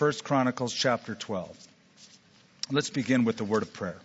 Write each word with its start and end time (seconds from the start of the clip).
1 0.00 0.12
Chronicles 0.24 0.72
chapter 0.72 1.14
12. 1.14 1.54
Let's 2.70 2.88
begin 2.88 3.26
with 3.26 3.36
the 3.36 3.44
word 3.44 3.60
of 3.60 3.74
prayer. 3.74 3.98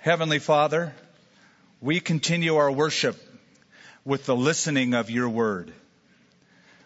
Heavenly 0.00 0.38
Father, 0.38 0.92
we 1.80 1.98
continue 1.98 2.56
our 2.56 2.70
worship 2.70 3.16
with 4.04 4.26
the 4.26 4.36
listening 4.36 4.92
of 4.92 5.08
your 5.08 5.30
word. 5.30 5.72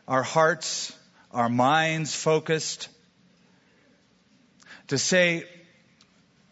Our 0.06 0.22
hearts, 0.22 0.96
our 1.32 1.48
minds 1.48 2.14
focused 2.14 2.88
to 4.86 4.96
say, 4.96 5.48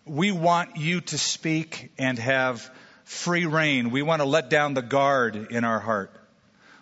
we 0.05 0.33
want 0.33 0.77
you 0.77 1.03
to 1.03 1.19
speak 1.19 1.93
and 1.99 2.19
have 2.19 2.69
free 3.05 3.47
reign. 3.47 3.93
We 3.93 4.03
want 4.03 4.23
to 4.23 4.27
let 4.27 4.51
down 4.51 4.75
the 4.75 4.83
guard 4.83 5.53
in 5.53 5.63
our 5.63 5.79
heart. 5.79 6.11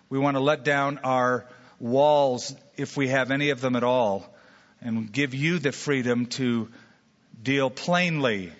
We 0.08 0.18
want 0.18 0.38
to 0.38 0.40
let 0.40 0.64
down 0.64 0.96
our 1.04 1.46
walls, 1.80 2.54
if 2.76 2.96
we 2.96 3.08
have 3.08 3.30
any 3.30 3.50
of 3.50 3.60
them 3.60 3.74
at 3.74 3.82
all, 3.82 4.32
and 4.80 5.10
give 5.10 5.34
you 5.34 5.58
the 5.58 5.72
freedom 5.72 6.26
to 6.26 6.68
deal 7.42 7.70
plainly 7.70 8.52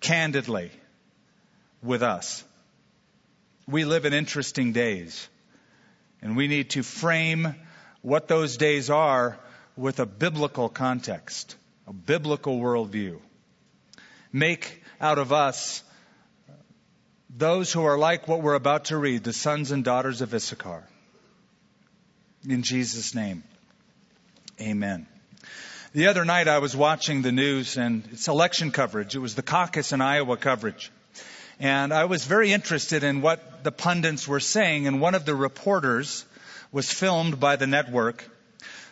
candidly 0.00 0.70
with 1.82 2.02
us. 2.02 2.44
We 3.66 3.84
live 3.84 4.04
in 4.04 4.12
interesting 4.12 4.72
days, 4.72 5.28
and 6.22 6.36
we 6.36 6.46
need 6.46 6.70
to 6.70 6.82
frame 6.82 7.54
what 8.02 8.28
those 8.28 8.56
days 8.56 8.88
are 8.88 9.38
with 9.76 9.98
a 10.00 10.06
biblical 10.06 10.68
context, 10.68 11.56
a 11.86 11.92
biblical 11.92 12.58
worldview. 12.58 13.18
Make 14.32 14.82
out 15.00 15.18
of 15.18 15.32
us 15.32 15.82
those 17.28 17.72
who 17.72 17.84
are 17.84 17.98
like 17.98 18.28
what 18.28 18.42
we're 18.42 18.54
about 18.54 18.86
to 18.86 18.96
read, 18.96 19.24
the 19.24 19.32
sons 19.32 19.72
and 19.72 19.84
daughters 19.84 20.20
of 20.20 20.32
Issachar. 20.32 20.84
In 22.48 22.62
Jesus' 22.62 23.12
name, 23.12 23.42
amen. 24.60 25.08
The 25.92 26.06
other 26.06 26.24
night 26.24 26.46
I 26.46 26.58
was 26.58 26.76
watching 26.76 27.22
the 27.22 27.32
news 27.32 27.76
and 27.76 28.04
it's 28.12 28.28
election 28.28 28.70
coverage. 28.70 29.16
It 29.16 29.18
was 29.18 29.34
the 29.34 29.42
caucus 29.42 29.92
in 29.92 30.00
Iowa 30.00 30.36
coverage. 30.36 30.92
And 31.58 31.92
I 31.92 32.04
was 32.04 32.24
very 32.24 32.52
interested 32.52 33.02
in 33.02 33.20
what 33.20 33.64
the 33.64 33.72
pundits 33.72 34.28
were 34.28 34.38
saying 34.38 34.86
and 34.86 35.00
one 35.00 35.16
of 35.16 35.24
the 35.24 35.34
reporters 35.34 36.24
was 36.70 36.92
filmed 36.92 37.40
by 37.40 37.56
the 37.56 37.66
network 37.66 38.24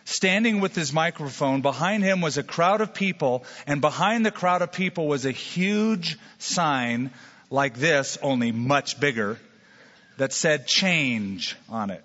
standing 0.03 0.59
with 0.59 0.75
his 0.75 0.91
microphone. 0.91 1.61
Behind 1.61 2.03
him 2.03 2.19
was 2.19 2.37
a 2.37 2.43
crowd 2.43 2.81
of 2.81 2.93
people 2.93 3.45
and 3.67 3.79
behind 3.79 4.25
the 4.25 4.31
crowd 4.31 4.63
of 4.63 4.73
people 4.73 5.07
was 5.07 5.25
a 5.25 5.31
huge 5.31 6.17
sign 6.39 7.11
like 7.49 7.77
this, 7.77 8.17
only 8.21 8.51
much 8.51 8.99
bigger, 8.99 9.39
that 10.17 10.33
said 10.33 10.67
change 10.67 11.55
on 11.69 11.89
it. 11.89 12.03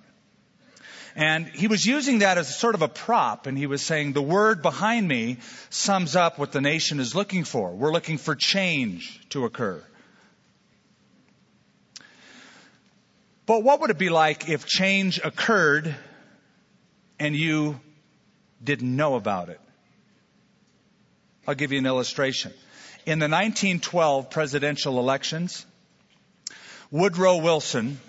And 1.21 1.49
he 1.49 1.69
was 1.69 1.85
using 1.85 2.21
that 2.21 2.39
as 2.39 2.57
sort 2.57 2.75
of 2.75 2.81
a 2.81 2.89
prop, 2.89 3.47
and 3.47 3.59
he 3.59 3.67
was 3.67 3.83
saying, 3.83 4.15
the 4.15 4.23
word 4.23 4.63
behind 4.63 5.07
me 5.07 5.37
sums 5.69 6.17
up 6.17 6.39
what 6.39 6.51
the 6.51 6.63
nation 6.63 6.99
is 6.99 7.15
looking 7.15 7.45
for. 7.45 7.73
We're 7.73 7.93
looking 7.93 8.17
for 8.17 8.35
change 8.35 9.21
to 9.29 9.45
occur. 9.45 9.85
But 13.45 13.63
what 13.63 13.83
would 13.83 13.91
it 13.91 13.99
be 13.99 14.09
like 14.09 14.49
if 14.49 14.65
change 14.65 15.21
occurred 15.23 15.95
and 17.19 17.37
you 17.37 17.79
didn't 18.65 18.97
know 18.97 19.15
about 19.17 19.51
it? 19.51 19.61
I'll 21.47 21.55
give 21.55 21.71
you 21.71 21.79
an 21.81 21.87
illustration. 21.87 22.53
In 23.05 23.19
the 23.19 23.29
1912 23.29 24.31
presidential 24.31 24.99
elections, 24.99 25.67
Woodrow 26.91 27.43
Wilson, 27.43 28.01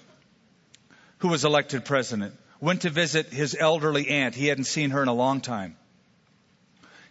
who 1.17 1.27
was 1.27 1.43
elected 1.43 1.83
president, 1.83 2.35
went 2.61 2.81
to 2.81 2.89
visit 2.89 3.27
his 3.27 3.57
elderly 3.59 4.09
aunt. 4.09 4.35
He 4.35 4.47
hadn't 4.47 4.65
seen 4.65 4.91
her 4.91 5.01
in 5.01 5.07
a 5.07 5.13
long 5.13 5.41
time. 5.41 5.75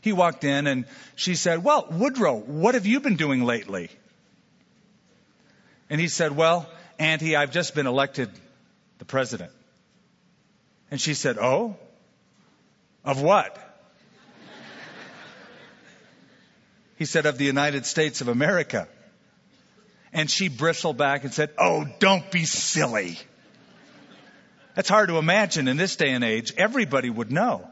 He 0.01 0.13
walked 0.13 0.45
in 0.45 0.67
and 0.67 0.87
she 1.17 1.35
said, 1.35 1.63
Well, 1.63 1.87
Woodrow, 1.91 2.37
what 2.37 2.75
have 2.75 2.87
you 2.87 3.01
been 3.01 3.17
doing 3.17 3.45
lately? 3.45 3.91
And 5.91 6.01
he 6.01 6.09
said, 6.09 6.35
Well, 6.35 6.67
Auntie, 6.99 7.37
I've 7.37 7.51
just 7.51 7.75
been 7.75 7.87
elected 7.87 8.31
the 8.99 9.05
president. 9.05 9.51
And 10.91 11.01
she 11.01 11.15
said, 11.15 11.37
Oh? 11.39 11.77
Of 13.05 13.21
what? 13.21 13.57
he 16.97 17.05
said, 17.05 17.27
Of 17.27 17.37
the 17.37 17.45
United 17.45 17.85
States 17.85 18.21
of 18.21 18.29
America. 18.29 18.89
And 20.13 20.31
she 20.31 20.49
bristled 20.49 20.97
back 20.97 21.25
and 21.25 21.35
said, 21.35 21.51
Oh, 21.59 21.85
don't 21.99 22.31
be 22.31 22.45
silly. 22.45 23.19
That's 24.75 24.89
hard 24.89 25.09
to 25.09 25.19
imagine 25.19 25.69
in 25.69 25.77
this 25.77 25.97
day 25.97 26.11
and 26.11 26.25
age. 26.25 26.53
Everybody 26.57 27.11
would 27.11 27.33
know. 27.33 27.69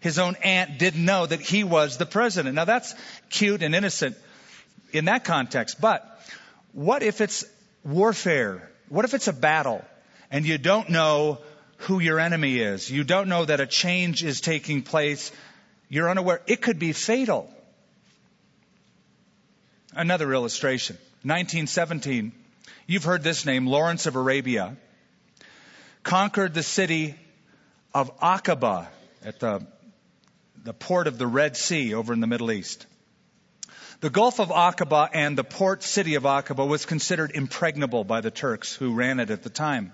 His 0.00 0.18
own 0.18 0.36
aunt 0.42 0.78
didn't 0.78 1.04
know 1.04 1.26
that 1.26 1.40
he 1.40 1.64
was 1.64 1.96
the 1.96 2.06
president. 2.06 2.54
Now 2.54 2.64
that's 2.64 2.94
cute 3.30 3.62
and 3.62 3.74
innocent 3.74 4.16
in 4.92 5.06
that 5.06 5.24
context. 5.24 5.80
But 5.80 6.04
what 6.72 7.02
if 7.02 7.20
it's 7.20 7.44
warfare? 7.82 8.70
What 8.88 9.04
if 9.04 9.14
it's 9.14 9.28
a 9.28 9.32
battle 9.32 9.84
and 10.30 10.46
you 10.46 10.58
don't 10.58 10.90
know 10.90 11.38
who 11.78 11.98
your 11.98 12.20
enemy 12.20 12.58
is? 12.58 12.90
You 12.90 13.04
don't 13.04 13.28
know 13.28 13.44
that 13.44 13.60
a 13.60 13.66
change 13.66 14.22
is 14.22 14.40
taking 14.40 14.82
place. 14.82 15.32
You're 15.88 16.10
unaware. 16.10 16.40
It 16.46 16.62
could 16.62 16.78
be 16.78 16.92
fatal. 16.92 17.50
Another 19.92 20.32
illustration. 20.32 20.96
1917. 21.22 22.32
You've 22.86 23.04
heard 23.04 23.24
this 23.24 23.44
name, 23.44 23.66
Lawrence 23.66 24.06
of 24.06 24.14
Arabia 24.14 24.76
conquered 26.06 26.54
the 26.54 26.62
city 26.62 27.16
of 27.92 28.16
Aqaba 28.20 28.86
at 29.24 29.40
the, 29.40 29.66
the 30.62 30.72
port 30.72 31.08
of 31.08 31.18
the 31.18 31.26
Red 31.26 31.56
Sea 31.56 31.94
over 31.94 32.12
in 32.12 32.20
the 32.20 32.28
Middle 32.28 32.52
East. 32.52 32.86
The 34.00 34.10
Gulf 34.10 34.38
of 34.38 34.50
Aqaba 34.50 35.08
and 35.12 35.36
the 35.36 35.42
port 35.42 35.82
city 35.82 36.14
of 36.14 36.22
Aqaba 36.22 36.66
was 36.66 36.86
considered 36.86 37.32
impregnable 37.34 38.04
by 38.04 38.20
the 38.20 38.30
Turks 38.30 38.72
who 38.72 38.94
ran 38.94 39.18
it 39.18 39.30
at 39.30 39.42
the 39.42 39.50
time. 39.50 39.92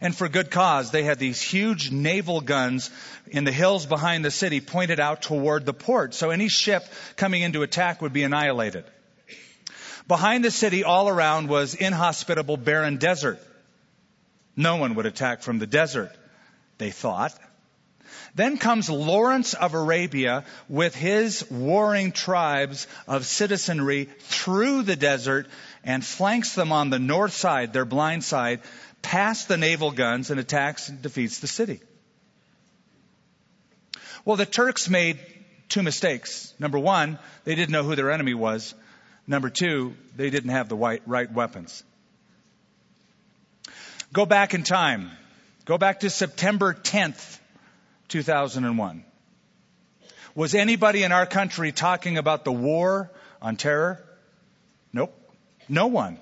And 0.00 0.16
for 0.16 0.30
good 0.30 0.50
cause, 0.50 0.90
they 0.90 1.02
had 1.02 1.18
these 1.18 1.42
huge 1.42 1.90
naval 1.90 2.40
guns 2.40 2.90
in 3.26 3.44
the 3.44 3.52
hills 3.52 3.84
behind 3.84 4.24
the 4.24 4.30
city 4.30 4.62
pointed 4.62 4.98
out 4.98 5.20
toward 5.20 5.66
the 5.66 5.74
port. 5.74 6.14
So 6.14 6.30
any 6.30 6.48
ship 6.48 6.84
coming 7.16 7.42
into 7.42 7.62
attack 7.62 8.00
would 8.00 8.14
be 8.14 8.22
annihilated. 8.22 8.84
Behind 10.08 10.42
the 10.42 10.50
city 10.50 10.84
all 10.84 11.10
around 11.10 11.50
was 11.50 11.74
inhospitable 11.74 12.56
barren 12.56 12.96
desert. 12.96 13.38
No 14.56 14.76
one 14.76 14.94
would 14.94 15.06
attack 15.06 15.42
from 15.42 15.58
the 15.58 15.66
desert, 15.66 16.12
they 16.78 16.90
thought. 16.90 17.34
Then 18.34 18.58
comes 18.58 18.90
Lawrence 18.90 19.54
of 19.54 19.74
Arabia 19.74 20.44
with 20.68 20.94
his 20.94 21.48
warring 21.50 22.12
tribes 22.12 22.86
of 23.06 23.26
citizenry 23.26 24.08
through 24.20 24.82
the 24.82 24.96
desert 24.96 25.46
and 25.84 26.04
flanks 26.04 26.54
them 26.54 26.72
on 26.72 26.90
the 26.90 26.98
north 26.98 27.32
side, 27.32 27.72
their 27.72 27.84
blind 27.84 28.24
side, 28.24 28.60
past 29.02 29.48
the 29.48 29.56
naval 29.56 29.90
guns 29.90 30.30
and 30.30 30.40
attacks 30.40 30.88
and 30.88 31.02
defeats 31.02 31.38
the 31.38 31.46
city. 31.46 31.80
Well, 34.24 34.36
the 34.36 34.46
Turks 34.46 34.88
made 34.88 35.18
two 35.68 35.82
mistakes. 35.82 36.54
Number 36.58 36.78
one, 36.78 37.18
they 37.44 37.54
didn't 37.54 37.72
know 37.72 37.82
who 37.82 37.94
their 37.94 38.10
enemy 38.10 38.34
was. 38.34 38.74
Number 39.26 39.50
two, 39.50 39.94
they 40.16 40.30
didn't 40.30 40.50
have 40.50 40.68
the 40.68 40.76
right 40.76 41.32
weapons. 41.32 41.84
Go 44.14 44.26
back 44.26 44.54
in 44.54 44.62
time. 44.62 45.10
Go 45.64 45.76
back 45.76 46.00
to 46.00 46.08
September 46.08 46.72
10th, 46.72 47.40
2001. 48.06 49.04
Was 50.36 50.54
anybody 50.54 51.02
in 51.02 51.10
our 51.10 51.26
country 51.26 51.72
talking 51.72 52.16
about 52.16 52.44
the 52.44 52.52
war 52.52 53.10
on 53.42 53.56
terror? 53.56 54.00
Nope. 54.92 55.12
No 55.68 55.88
one. 55.88 56.20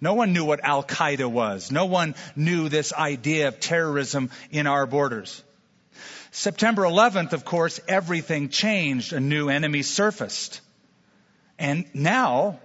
No 0.00 0.14
one 0.14 0.32
knew 0.32 0.44
what 0.44 0.64
Al 0.64 0.82
Qaeda 0.82 1.30
was. 1.30 1.70
No 1.70 1.84
one 1.84 2.16
knew 2.34 2.68
this 2.68 2.92
idea 2.92 3.46
of 3.46 3.60
terrorism 3.60 4.30
in 4.50 4.66
our 4.66 4.84
borders. 4.84 5.40
September 6.32 6.82
11th, 6.82 7.32
of 7.32 7.44
course, 7.44 7.78
everything 7.86 8.48
changed. 8.48 9.12
A 9.12 9.20
new 9.20 9.50
enemy 9.50 9.82
surfaced. 9.82 10.60
And 11.60 11.84
now 11.94 12.58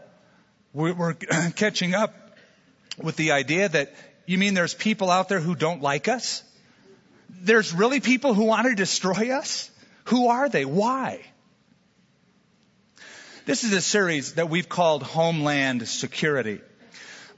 we're 0.74 1.14
catching 1.56 1.94
up 1.94 2.16
with 2.98 3.16
the 3.16 3.34
idea 3.34 3.70
that 3.70 3.94
you 4.26 4.38
mean 4.38 4.54
there's 4.54 4.74
people 4.74 5.10
out 5.10 5.30
there 5.30 5.40
who 5.40 5.56
don't 5.56 5.82
like 5.82 6.08
us? 6.08 6.44
There's 7.30 7.74
really 7.74 8.00
people 8.00 8.34
who 8.34 8.46
want 8.46 8.68
to 8.68 8.76
destroy 8.76 9.32
us? 9.32 9.70
Who 10.06 10.28
are 10.28 10.50
they? 10.50 10.66
Why? 10.66 11.22
This 13.46 13.64
is 13.64 13.74
a 13.74 13.82
series 13.82 14.34
that 14.34 14.50
we've 14.50 14.70
called 14.70 15.04
Homeland 15.04 15.88
Security. 15.88 16.62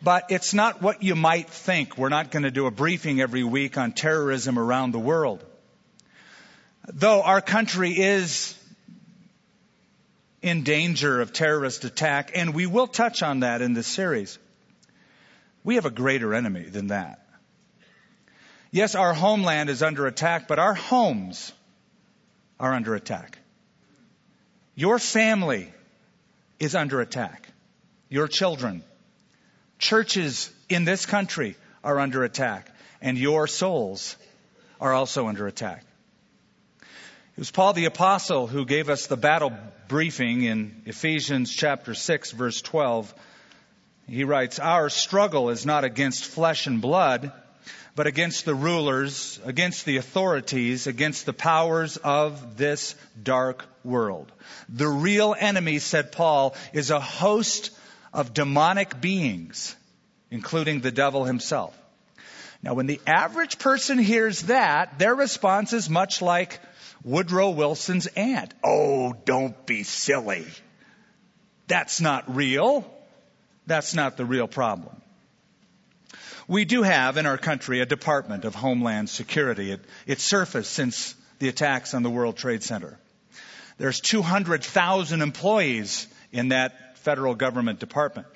But 0.02 0.26
it's 0.30 0.54
not 0.54 0.82
what 0.82 1.04
you 1.04 1.16
might 1.16 1.50
think. 1.50 1.98
We're 1.98 2.10
not 2.10 2.32
going 2.32 2.44
to 2.44 2.52
do 2.52 2.66
a 2.68 2.72
briefing 2.72 3.20
every 3.20 3.44
week 3.44 3.78
on 3.78 3.92
terrorism 3.92 4.60
around 4.60 4.92
the 4.92 5.00
world. 5.00 5.44
Though 6.88 7.24
our 7.24 7.42
country 7.42 7.92
is 7.92 8.58
in 10.42 10.64
danger 10.64 11.20
of 11.20 11.34
terrorist 11.34 11.84
attack, 11.84 12.32
and 12.36 12.54
we 12.54 12.68
will 12.68 12.88
touch 12.88 13.24
on 13.24 13.42
that 13.42 13.62
in 13.62 13.74
this 13.74 13.88
series. 13.88 14.38
We 15.68 15.76
have 15.76 15.86
a 15.86 15.92
greater 15.92 16.34
enemy 16.34 16.64
than 16.64 16.88
that. 16.88 17.28
Yes, 18.72 18.96
our 18.96 19.14
homeland 19.14 19.70
is 19.70 19.84
under 19.84 20.08
attack, 20.08 20.48
but 20.48 20.60
our 20.60 20.74
homes 20.74 21.52
are 22.58 22.74
under 22.74 22.96
attack. 22.96 23.38
Your 24.76 24.98
family 24.98 25.70
is 26.58 26.74
under 26.74 27.02
attack. 27.02 27.50
Your 28.08 28.30
children. 28.30 28.82
Churches 29.78 30.50
in 30.70 30.86
this 30.86 31.06
country 31.06 31.58
are 31.84 32.00
under 32.00 32.24
attack. 32.24 32.74
And 33.02 33.18
your 33.18 33.46
souls 33.46 34.16
are 34.80 34.94
also 34.94 35.28
under 35.28 35.48
attack. 35.48 35.84
It 36.80 37.40
was 37.40 37.52
Paul 37.52 37.74
the 37.74 37.86
Apostle 37.86 38.48
who 38.48 38.64
gave 38.64 38.88
us 38.88 39.08
the 39.08 39.18
battle 39.18 39.52
briefing 39.90 40.44
in 40.44 40.84
Ephesians 40.86 41.54
chapter 41.54 41.94
6 41.94 42.32
verse 42.32 42.62
12. 42.62 43.14
He 44.08 44.24
writes, 44.24 44.60
Our 44.60 44.90
struggle 44.90 45.50
is 45.50 45.66
not 45.66 45.84
against 45.84 46.26
flesh 46.26 46.66
and 46.66 46.82
blood, 46.82 47.32
but 47.96 48.08
against 48.08 48.46
the 48.46 48.56
rulers, 48.56 49.40
against 49.44 49.86
the 49.86 49.98
authorities, 49.98 50.88
against 50.88 51.26
the 51.26 51.34
powers 51.34 51.98
of 51.98 52.58
this 52.58 52.96
dark 53.22 53.66
world. 53.84 54.32
The 54.70 54.88
real 54.88 55.36
enemy, 55.38 55.80
said 55.80 56.12
Paul, 56.12 56.56
is 56.74 56.90
a 56.90 57.00
host 57.00 57.72
of 58.14 58.34
demonic 58.34 59.02
beings, 59.02 59.76
including 60.32 60.80
the 60.80 60.92
devil 60.92 61.26
himself. 61.26 61.78
Now, 62.64 62.76
when 62.76 62.88
the 62.88 63.02
average 63.06 63.60
person 63.60 63.98
hears 63.98 64.44
that, 64.44 65.00
their 65.00 65.16
response 65.16 65.74
is 65.74 65.90
much 65.90 66.22
like 66.22 66.60
Woodrow 67.04 67.50
Wilson's 67.50 68.08
aunt. 68.08 68.54
Oh, 68.64 69.14
don't 69.26 69.66
be 69.66 69.84
silly. 69.84 70.46
That's 71.68 72.00
not 72.00 72.36
real. 72.36 72.90
That's 73.68 73.94
not 73.94 74.18
the 74.18 74.26
real 74.26 74.48
problem. 74.48 74.96
We 76.48 76.64
do 76.64 76.82
have 76.84 77.18
in 77.18 77.26
our 77.26 77.38
country 77.38 77.82
a 77.82 77.86
Department 77.86 78.46
of 78.46 78.56
Homeland 78.56 79.10
Security. 79.10 79.72
It, 79.72 79.82
it 80.08 80.20
surfaced 80.22 80.72
since 80.72 81.14
the 81.40 81.50
attacks 81.50 81.94
on 81.94 82.04
the 82.04 82.10
World 82.10 82.38
Trade 82.38 82.64
Center. 82.64 82.98
There's 83.78 84.00
200,000 84.00 85.22
employees 85.22 86.08
in 86.32 86.50
that 86.50 86.98
federal 87.00 87.36
government 87.36 87.80
department. 87.80 88.28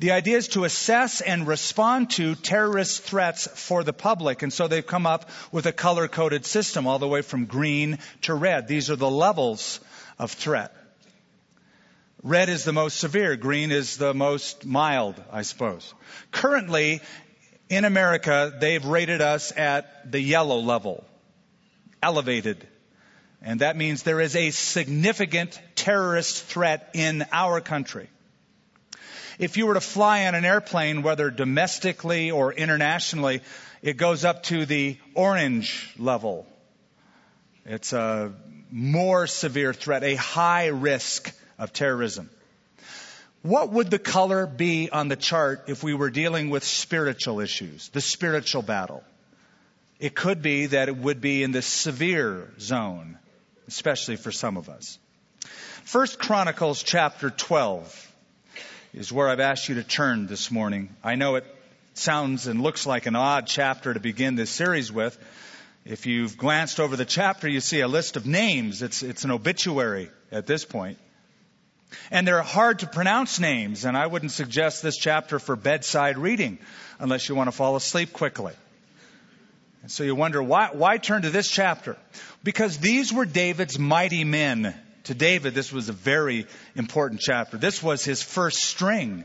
The 0.00 0.12
idea 0.12 0.36
is 0.36 0.48
to 0.48 0.64
assess 0.64 1.20
and 1.20 1.46
respond 1.46 2.10
to 2.10 2.34
terrorist 2.34 3.02
threats 3.02 3.48
for 3.54 3.82
the 3.82 3.92
public. 3.92 4.42
And 4.42 4.52
so 4.52 4.68
they've 4.68 4.86
come 4.86 5.06
up 5.06 5.30
with 5.50 5.66
a 5.66 5.72
color 5.72 6.06
coded 6.06 6.44
system 6.44 6.86
all 6.86 6.98
the 6.98 7.08
way 7.08 7.22
from 7.22 7.46
green 7.46 7.98
to 8.22 8.34
red. 8.34 8.68
These 8.68 8.90
are 8.90 8.96
the 8.96 9.10
levels 9.10 9.80
of 10.18 10.32
threat. 10.32 10.72
Red 12.22 12.48
is 12.48 12.64
the 12.64 12.72
most 12.72 12.98
severe. 12.98 13.36
Green 13.36 13.70
is 13.70 13.96
the 13.96 14.12
most 14.12 14.66
mild, 14.66 15.22
I 15.30 15.42
suppose. 15.42 15.94
Currently, 16.32 17.00
in 17.68 17.84
America, 17.84 18.52
they've 18.58 18.84
rated 18.84 19.20
us 19.20 19.52
at 19.56 20.10
the 20.10 20.20
yellow 20.20 20.58
level. 20.58 21.04
Elevated. 22.02 22.66
And 23.40 23.60
that 23.60 23.76
means 23.76 24.02
there 24.02 24.20
is 24.20 24.34
a 24.34 24.50
significant 24.50 25.60
terrorist 25.76 26.42
threat 26.44 26.90
in 26.94 27.24
our 27.30 27.60
country. 27.60 28.08
If 29.38 29.56
you 29.56 29.66
were 29.66 29.74
to 29.74 29.80
fly 29.80 30.26
on 30.26 30.34
an 30.34 30.44
airplane, 30.44 31.02
whether 31.02 31.30
domestically 31.30 32.32
or 32.32 32.52
internationally, 32.52 33.42
it 33.80 33.96
goes 33.96 34.24
up 34.24 34.42
to 34.44 34.66
the 34.66 34.98
orange 35.14 35.94
level. 35.96 36.46
It's 37.64 37.92
a 37.92 38.32
more 38.72 39.28
severe 39.28 39.72
threat, 39.72 40.02
a 40.02 40.16
high 40.16 40.66
risk 40.66 41.32
of 41.58 41.72
terrorism. 41.72 42.30
What 43.42 43.70
would 43.70 43.90
the 43.90 43.98
color 43.98 44.46
be 44.46 44.90
on 44.90 45.08
the 45.08 45.16
chart 45.16 45.64
if 45.68 45.82
we 45.82 45.94
were 45.94 46.10
dealing 46.10 46.50
with 46.50 46.64
spiritual 46.64 47.40
issues, 47.40 47.88
the 47.90 48.00
spiritual 48.00 48.62
battle? 48.62 49.04
It 50.00 50.14
could 50.14 50.42
be 50.42 50.66
that 50.66 50.88
it 50.88 50.96
would 50.96 51.20
be 51.20 51.42
in 51.42 51.52
the 51.52 51.62
severe 51.62 52.52
zone, 52.60 53.18
especially 53.66 54.16
for 54.16 54.32
some 54.32 54.56
of 54.56 54.68
us. 54.68 54.98
First 55.84 56.18
Chronicles 56.18 56.82
chapter 56.82 57.30
12 57.30 58.12
is 58.92 59.12
where 59.12 59.28
I've 59.28 59.40
asked 59.40 59.68
you 59.68 59.76
to 59.76 59.82
turn 59.82 60.26
this 60.26 60.50
morning. 60.50 60.94
I 61.02 61.14
know 61.14 61.36
it 61.36 61.44
sounds 61.94 62.46
and 62.46 62.60
looks 62.60 62.86
like 62.86 63.06
an 63.06 63.16
odd 63.16 63.46
chapter 63.46 63.92
to 63.92 64.00
begin 64.00 64.34
this 64.34 64.50
series 64.50 64.92
with. 64.92 65.18
If 65.84 66.06
you've 66.06 66.36
glanced 66.36 66.80
over 66.80 66.96
the 66.96 67.04
chapter, 67.04 67.48
you 67.48 67.60
see 67.60 67.80
a 67.80 67.88
list 67.88 68.16
of 68.16 68.26
names. 68.26 68.82
It's, 68.82 69.02
it's 69.02 69.24
an 69.24 69.30
obituary 69.30 70.10
at 70.30 70.46
this 70.46 70.64
point. 70.64 70.98
And 72.10 72.26
they're 72.26 72.42
hard 72.42 72.80
to 72.80 72.86
pronounce 72.86 73.38
names, 73.38 73.84
and 73.84 73.96
I 73.96 74.06
wouldn't 74.06 74.32
suggest 74.32 74.82
this 74.82 74.96
chapter 74.96 75.38
for 75.38 75.56
bedside 75.56 76.18
reading 76.18 76.58
unless 76.98 77.28
you 77.28 77.34
want 77.34 77.48
to 77.48 77.52
fall 77.52 77.76
asleep 77.76 78.12
quickly. 78.12 78.52
And 79.82 79.90
so 79.90 80.04
you 80.04 80.14
wonder, 80.14 80.42
why, 80.42 80.70
why 80.72 80.98
turn 80.98 81.22
to 81.22 81.30
this 81.30 81.48
chapter? 81.48 81.96
Because 82.44 82.78
these 82.78 83.12
were 83.12 83.24
David's 83.24 83.78
mighty 83.78 84.24
men 84.24 84.74
to 85.04 85.14
David, 85.14 85.54
this 85.54 85.72
was 85.72 85.88
a 85.88 85.94
very 85.94 86.46
important 86.74 87.22
chapter. 87.22 87.56
This 87.56 87.82
was 87.82 88.04
his 88.04 88.22
first 88.22 88.62
string. 88.62 89.24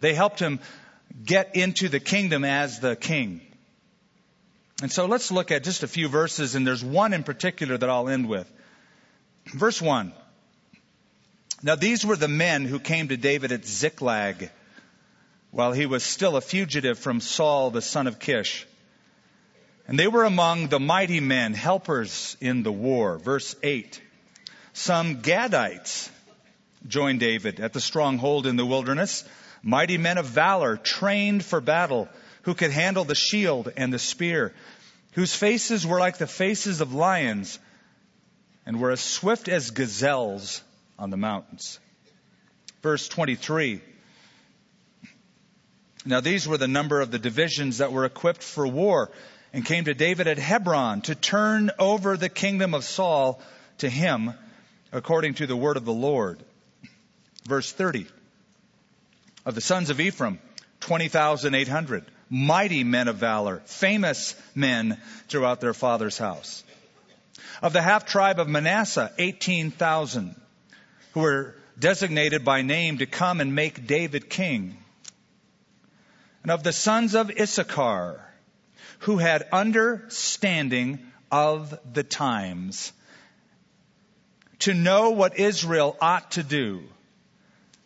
They 0.00 0.14
helped 0.14 0.40
him 0.40 0.60
get 1.22 1.56
into 1.56 1.90
the 1.90 2.00
kingdom 2.00 2.42
as 2.42 2.80
the 2.80 2.96
king. 2.96 3.42
And 4.80 4.90
so 4.90 5.04
let's 5.06 5.30
look 5.30 5.50
at 5.50 5.62
just 5.62 5.82
a 5.82 5.86
few 5.86 6.08
verses, 6.08 6.54
and 6.54 6.66
there's 6.66 6.82
one 6.82 7.12
in 7.12 7.22
particular 7.22 7.76
that 7.76 7.88
I'll 7.88 8.08
end 8.08 8.26
with. 8.26 8.50
Verse 9.46 9.80
1. 9.80 10.12
Now 11.64 11.76
these 11.76 12.04
were 12.04 12.16
the 12.16 12.28
men 12.28 12.66
who 12.66 12.78
came 12.78 13.08
to 13.08 13.16
David 13.16 13.50
at 13.50 13.64
Ziklag 13.64 14.50
while 15.50 15.72
he 15.72 15.86
was 15.86 16.04
still 16.04 16.36
a 16.36 16.42
fugitive 16.42 16.98
from 16.98 17.22
Saul 17.22 17.70
the 17.70 17.80
son 17.80 18.06
of 18.06 18.18
Kish. 18.18 18.66
And 19.88 19.98
they 19.98 20.06
were 20.06 20.24
among 20.24 20.68
the 20.68 20.78
mighty 20.78 21.20
men, 21.20 21.54
helpers 21.54 22.36
in 22.38 22.64
the 22.64 22.72
war. 22.72 23.16
Verse 23.16 23.56
8. 23.62 23.98
Some 24.74 25.22
Gadites 25.22 26.10
joined 26.86 27.20
David 27.20 27.60
at 27.60 27.72
the 27.72 27.80
stronghold 27.80 28.46
in 28.46 28.56
the 28.56 28.66
wilderness, 28.66 29.24
mighty 29.62 29.96
men 29.96 30.18
of 30.18 30.26
valor, 30.26 30.76
trained 30.76 31.46
for 31.46 31.62
battle, 31.62 32.10
who 32.42 32.52
could 32.52 32.72
handle 32.72 33.04
the 33.04 33.14
shield 33.14 33.72
and 33.74 33.90
the 33.90 33.98
spear, 33.98 34.52
whose 35.12 35.34
faces 35.34 35.86
were 35.86 35.98
like 35.98 36.18
the 36.18 36.26
faces 36.26 36.82
of 36.82 36.92
lions 36.92 37.58
and 38.66 38.78
were 38.78 38.90
as 38.90 39.00
swift 39.00 39.48
as 39.48 39.70
gazelles 39.70 40.60
on 40.98 41.10
the 41.10 41.16
mountains. 41.16 41.78
Verse 42.82 43.08
23. 43.08 43.80
Now 46.06 46.20
these 46.20 46.46
were 46.46 46.58
the 46.58 46.68
number 46.68 47.00
of 47.00 47.10
the 47.10 47.18
divisions 47.18 47.78
that 47.78 47.92
were 47.92 48.04
equipped 48.04 48.42
for 48.42 48.66
war 48.66 49.10
and 49.52 49.64
came 49.64 49.84
to 49.84 49.94
David 49.94 50.26
at 50.26 50.38
Hebron 50.38 51.00
to 51.02 51.14
turn 51.14 51.70
over 51.78 52.16
the 52.16 52.28
kingdom 52.28 52.74
of 52.74 52.84
Saul 52.84 53.40
to 53.78 53.88
him 53.88 54.34
according 54.92 55.34
to 55.34 55.46
the 55.46 55.56
word 55.56 55.76
of 55.76 55.84
the 55.84 55.92
Lord. 55.92 56.42
Verse 57.46 57.72
30. 57.72 58.06
Of 59.46 59.54
the 59.54 59.60
sons 59.60 59.90
of 59.90 60.00
Ephraim, 60.00 60.38
20,800. 60.80 62.04
Mighty 62.30 62.84
men 62.84 63.08
of 63.08 63.16
valor, 63.16 63.62
famous 63.66 64.34
men 64.54 65.00
throughout 65.28 65.60
their 65.60 65.74
father's 65.74 66.18
house. 66.18 66.64
Of 67.62 67.72
the 67.72 67.82
half 67.82 68.06
tribe 68.06 68.40
of 68.40 68.48
Manasseh, 68.48 69.12
18,000 69.18 70.34
who 71.14 71.20
were 71.20 71.54
designated 71.78 72.44
by 72.44 72.62
name 72.62 72.98
to 72.98 73.06
come 73.06 73.40
and 73.40 73.54
make 73.54 73.86
David 73.86 74.28
king. 74.28 74.76
And 76.42 76.50
of 76.50 76.64
the 76.64 76.72
sons 76.72 77.14
of 77.14 77.30
Issachar, 77.30 78.20
who 78.98 79.18
had 79.18 79.48
understanding 79.52 80.98
of 81.30 81.78
the 81.92 82.02
times 82.02 82.92
to 84.60 84.74
know 84.74 85.10
what 85.10 85.38
Israel 85.38 85.96
ought 86.00 86.32
to 86.32 86.42
do. 86.42 86.82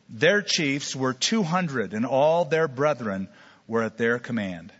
Their 0.08 0.40
chiefs 0.40 0.96
were 0.96 1.12
200 1.12 1.92
and 1.92 2.06
all 2.06 2.46
their 2.46 2.66
brethren 2.66 3.28
were 3.66 3.82
at 3.82 3.98
their 3.98 4.18
command. 4.18 4.72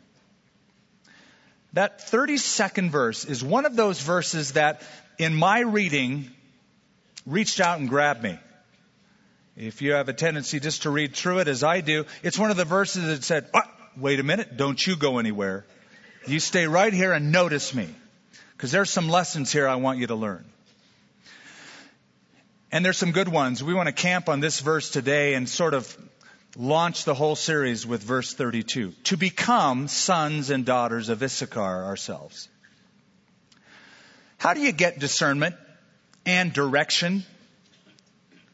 That 1.75 2.01
32nd 2.11 2.89
verse 2.91 3.27
is 3.27 3.45
one 3.45 3.67
of 3.67 3.77
those 3.77 4.01
verses 4.01 4.53
that 4.53 4.83
in 5.19 5.35
my 5.35 5.61
reading 5.61 6.31
reached 7.29 7.61
out 7.61 7.79
and 7.79 7.89
grabbed 7.89 8.23
me. 8.23 8.39
If 9.57 9.83
you 9.83 9.93
have 9.93 10.09
a 10.09 10.13
tendency 10.13 10.61
just 10.61 10.83
to 10.83 10.91
read 10.91 11.15
through 11.15 11.41
it 11.41 11.49
as 11.49 11.63
I 11.63 11.81
do, 11.81 12.07
it's 12.23 12.39
one 12.39 12.51
of 12.51 12.57
the 12.57 12.65
verses 12.65 13.07
that 13.07 13.25
said, 13.25 13.49
oh, 13.55 13.61
wait 13.97 14.21
a 14.21 14.23
minute, 14.23 14.57
don't 14.57 14.85
you 14.85 14.97
go 14.97 15.19
anywhere. 15.19 15.67
You 16.27 16.41
stay 16.41 16.67
right 16.67 16.93
here 16.93 17.13
and 17.13 17.33
notice 17.33 17.75
me. 17.75 17.89
Because 18.57 18.73
there's 18.73 18.91
some 18.91 19.09
lessons 19.09 19.53
here 19.53 19.69
I 19.69 19.77
want 19.77 19.99
you 19.99 20.09
to 20.09 20.15
learn. 20.15 20.45
And 22.71 22.85
there's 22.85 22.99
some 22.99 23.13
good 23.13 23.29
ones. 23.29 23.63
We 23.63 23.75
want 23.75 23.89
to 23.89 23.93
camp 23.93 24.29
on 24.29 24.41
this 24.41 24.61
verse 24.61 24.91
today 24.91 25.35
and 25.35 25.49
sort 25.49 25.75
of 25.75 25.97
launch 26.57 27.05
the 27.05 27.15
whole 27.15 27.37
series 27.37 27.87
with 27.87 28.03
verse 28.03 28.35
32. 28.35 28.93
To 29.05 29.17
become 29.17 29.89
sons 29.89 30.51
and 30.51 30.65
daughters 30.65 31.09
of 31.09 31.23
Issachar 31.23 31.85
ourselves. 31.85 32.49
How 34.39 34.55
do 34.55 34.61
you 34.61 34.73
get 34.73 34.99
discernment 34.99 35.57
and 36.29 36.53
direction 36.53 37.25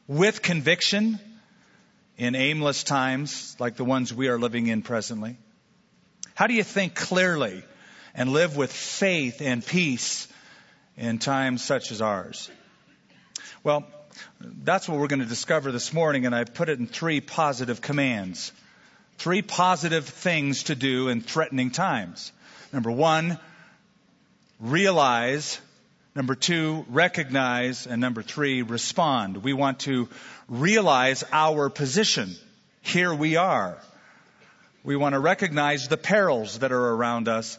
with 0.07 0.43
conviction 0.43 1.19
in 2.17 2.37
aimless 2.37 2.85
times 2.85 3.57
like 3.59 3.75
the 3.75 3.85
ones 3.85 4.15
we 4.15 4.29
are 4.29 4.39
living 4.39 4.69
in 4.69 4.81
presently? 4.81 5.37
How 6.37 6.47
do 6.47 6.55
you 6.55 6.63
think 6.63 6.95
clearly 6.95 7.65
and 8.15 8.31
live 8.31 8.57
with 8.57 8.73
faith 8.73 9.43
and 9.43 9.67
peace 9.67 10.29
in 10.97 11.19
times 11.19 11.65
such 11.65 11.91
as 11.91 12.01
ours? 12.01 12.49
Well, 13.65 13.85
that's 14.41 14.89
what 14.89 15.01
we're 15.01 15.09
going 15.09 15.19
to 15.19 15.27
discover 15.27 15.73
this 15.73 15.93
morning, 15.93 16.27
and 16.27 16.35
I 16.35 16.45
put 16.45 16.69
it 16.69 16.79
in 16.79 16.87
three 16.87 17.21
positive 17.21 17.81
commands. 17.81 18.53
Three 19.19 19.43
positive 19.43 20.07
things 20.07 20.65
to 20.65 20.77
do 20.77 21.09
in 21.09 21.23
threatening 21.23 21.73
times. 21.73 22.31
Number 22.73 22.93
one, 22.93 23.37
realize. 24.61 25.61
Number 26.15 26.35
two, 26.37 26.85
recognize. 26.89 27.87
And 27.87 28.01
number 28.01 28.23
three, 28.23 28.63
respond. 28.63 29.39
We 29.39 29.53
want 29.53 29.81
to 29.81 30.09
realize 30.49 31.25
our 31.33 31.69
position. 31.71 32.37
Here 32.83 33.13
we 33.13 33.37
are. 33.37 33.79
We 34.85 34.97
want 34.97 35.15
to 35.15 35.19
recognize 35.19 35.89
the 35.89 35.97
perils 35.97 36.61
that 36.61 36.71
are 36.71 36.89
around 36.95 37.27
us 37.27 37.59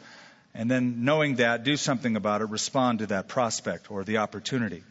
and 0.54 0.72
then 0.72 1.04
knowing 1.04 1.36
that, 1.36 1.66
do 1.66 1.76
something 1.76 2.16
about 2.16 2.42
it, 2.42 2.46
respond 2.46 3.00
to 3.00 3.08
that 3.08 3.28
prospect 3.28 3.92
or 3.92 4.06
the 4.06 4.18
opportunity. 4.18 4.84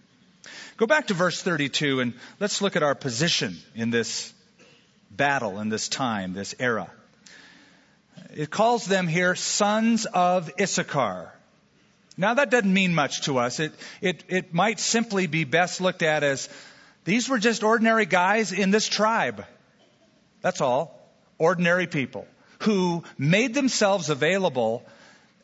Go 0.76 0.86
back 0.86 1.06
to 1.06 1.14
verse 1.14 1.42
32 1.42 2.00
and 2.00 2.12
let's 2.38 2.60
look 2.60 2.76
at 2.76 2.82
our 2.82 2.94
position 2.94 3.56
in 3.74 3.90
this 3.90 4.34
battle, 5.10 5.58
in 5.60 5.70
this 5.70 5.88
time, 5.88 6.34
this 6.34 6.54
era. 6.58 6.90
It 8.34 8.50
calls 8.50 8.84
them 8.84 9.08
here 9.08 9.34
sons 9.34 10.04
of 10.04 10.50
Issachar. 10.60 11.33
Now 12.16 12.34
that 12.34 12.50
doesn't 12.50 12.72
mean 12.72 12.94
much 12.94 13.22
to 13.22 13.38
us. 13.38 13.60
It, 13.60 13.72
it, 14.00 14.24
it 14.28 14.54
might 14.54 14.78
simply 14.78 15.26
be 15.26 15.44
best 15.44 15.80
looked 15.80 16.02
at 16.02 16.22
as 16.22 16.48
these 17.04 17.28
were 17.28 17.38
just 17.38 17.62
ordinary 17.62 18.06
guys 18.06 18.52
in 18.52 18.70
this 18.70 18.88
tribe. 18.88 19.44
That's 20.40 20.60
all. 20.60 21.00
Ordinary 21.38 21.86
people 21.86 22.26
who 22.60 23.02
made 23.18 23.54
themselves 23.54 24.10
available 24.10 24.84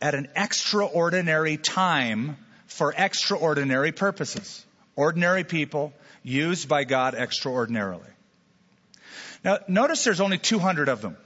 at 0.00 0.14
an 0.14 0.28
extraordinary 0.36 1.56
time 1.56 2.36
for 2.66 2.94
extraordinary 2.96 3.92
purposes. 3.92 4.64
Ordinary 4.96 5.44
people 5.44 5.92
used 6.22 6.68
by 6.68 6.84
God 6.84 7.14
extraordinarily. 7.14 8.08
Now, 9.44 9.58
notice 9.68 10.04
there's 10.04 10.20
only 10.20 10.38
200 10.38 10.88
of 10.88 11.02
them. 11.02 11.16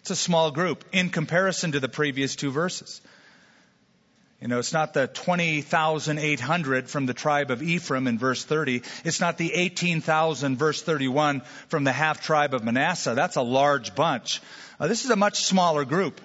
It's 0.00 0.10
a 0.10 0.16
small 0.16 0.50
group 0.50 0.84
in 0.92 1.08
comparison 1.08 1.72
to 1.72 1.80
the 1.80 1.88
previous 1.88 2.36
two 2.36 2.50
verses. 2.50 3.00
You 4.44 4.48
know, 4.48 4.58
it's 4.58 4.74
not 4.74 4.92
the 4.92 5.06
20,800 5.06 6.90
from 6.90 7.06
the 7.06 7.14
tribe 7.14 7.50
of 7.50 7.62
Ephraim 7.62 8.06
in 8.06 8.18
verse 8.18 8.44
30. 8.44 8.82
It's 9.02 9.18
not 9.18 9.38
the 9.38 9.50
18,000 9.54 10.58
verse 10.58 10.82
31 10.82 11.40
from 11.68 11.84
the 11.84 11.92
half 11.92 12.20
tribe 12.20 12.52
of 12.52 12.62
Manasseh. 12.62 13.14
That's 13.14 13.36
a 13.36 13.42
large 13.42 13.94
bunch. 13.94 14.42
Uh, 14.78 14.86
this 14.86 15.06
is 15.06 15.10
a 15.10 15.16
much 15.16 15.44
smaller 15.44 15.86
group. 15.86 16.20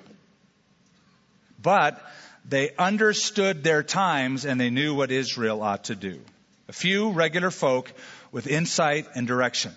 But 1.61 2.05
they 2.43 2.71
understood 2.77 3.63
their 3.63 3.83
times 3.83 4.43
and 4.43 4.59
they 4.59 4.69
knew 4.69 4.93
what 4.95 5.11
Israel 5.11 5.63
ought 5.63 5.85
to 5.85 5.95
do. 5.95 6.19
A 6.67 6.73
few 6.73 7.11
regular 7.11 7.51
folk 7.51 7.89
with 8.33 8.47
insight 8.47 9.07
and 9.15 9.27
direction. 9.27 9.71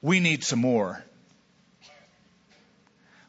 We 0.00 0.18
need 0.18 0.42
some 0.44 0.60
more. 0.60 1.04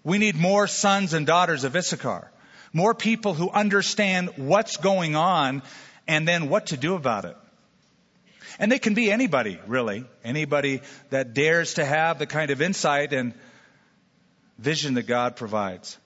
We 0.06 0.20
need 0.20 0.38
more 0.38 0.68
sons 0.68 1.14
and 1.14 1.28
daughters 1.28 1.66
of 1.66 1.76
Issachar. 1.76 2.32
More 2.76 2.94
people 2.94 3.34
who 3.34 3.50
understand 3.50 4.32
what's 4.36 4.76
going 4.76 5.16
on 5.16 5.64
and 6.10 6.28
then 6.28 6.50
what 6.50 6.68
to 6.68 6.78
do 6.78 6.96
about 6.96 7.24
it. 7.24 7.38
And 8.60 8.70
they 8.70 8.80
can 8.80 8.94
be 8.94 9.10
anybody, 9.10 9.58
really. 9.66 10.04
Anybody 10.26 10.82
that 11.10 11.34
dares 11.34 11.76
to 11.76 11.86
have 11.86 12.20
the 12.20 12.26
kind 12.26 12.52
of 12.52 12.62
insight 12.62 13.14
and 13.14 13.34
vision 14.60 14.96
that 14.96 15.04
God 15.04 15.38
provides. 15.38 15.98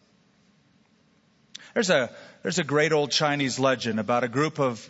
There's 1.74 1.90
a, 1.90 2.12
there's 2.44 2.60
a 2.60 2.64
great 2.64 2.92
old 2.92 3.10
Chinese 3.10 3.58
legend 3.58 4.00
about 4.00 4.24
a 4.24 4.28
group 4.28 4.60
of 4.60 4.88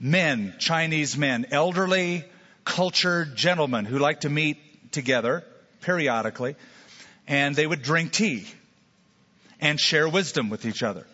men, 0.00 0.54
Chinese 0.58 1.14
men, 1.14 1.44
elderly, 1.50 2.24
cultured 2.64 3.36
gentlemen 3.36 3.84
who 3.84 3.98
like 3.98 4.20
to 4.20 4.30
meet 4.30 4.92
together 4.92 5.44
periodically, 5.82 6.56
and 7.28 7.54
they 7.54 7.66
would 7.66 7.82
drink 7.82 8.12
tea 8.12 8.46
and 9.62 9.80
share 9.80 10.08
wisdom 10.08 10.50
with 10.50 10.66
each 10.66 10.82
other. 10.82 11.06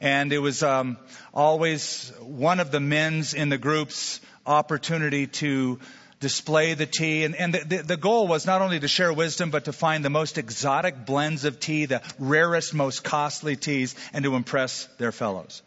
And 0.00 0.32
it 0.32 0.38
was 0.38 0.62
um, 0.62 0.98
always 1.32 2.12
one 2.20 2.58
of 2.60 2.70
the 2.70 2.80
men's 2.80 3.32
in 3.32 3.48
the 3.48 3.58
group's 3.58 4.20
opportunity 4.44 5.28
to 5.28 5.78
display 6.18 6.74
the 6.74 6.86
tea. 6.86 7.24
And, 7.24 7.36
and 7.36 7.54
the, 7.54 7.82
the, 7.82 7.96
goal 7.96 8.26
was 8.26 8.44
not 8.44 8.60
only 8.60 8.80
to 8.80 8.88
share 8.88 9.12
wisdom, 9.12 9.50
but 9.50 9.66
to 9.66 9.72
find 9.72 10.04
the 10.04 10.10
most 10.10 10.36
exotic 10.36 11.06
blends 11.06 11.44
of 11.44 11.60
tea, 11.60 11.86
the 11.86 12.02
rarest, 12.18 12.74
most 12.74 13.04
costly 13.04 13.56
teas, 13.56 13.94
and 14.12 14.24
to 14.24 14.34
impress 14.34 14.86
their 14.98 15.12
fellows. 15.12 15.62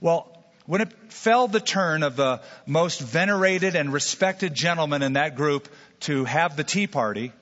Well, 0.00 0.36
when 0.66 0.80
it 0.80 0.92
fell 1.12 1.48
the 1.48 1.60
turn 1.60 2.02
of 2.02 2.16
the 2.16 2.40
most 2.66 3.00
venerated 3.00 3.76
and 3.76 3.92
respected 3.92 4.54
gentleman 4.54 5.02
in 5.02 5.12
that 5.14 5.36
group 5.36 5.68
to 6.00 6.24
have 6.24 6.56
the 6.56 6.64
tea 6.64 6.86
party, 6.86 7.32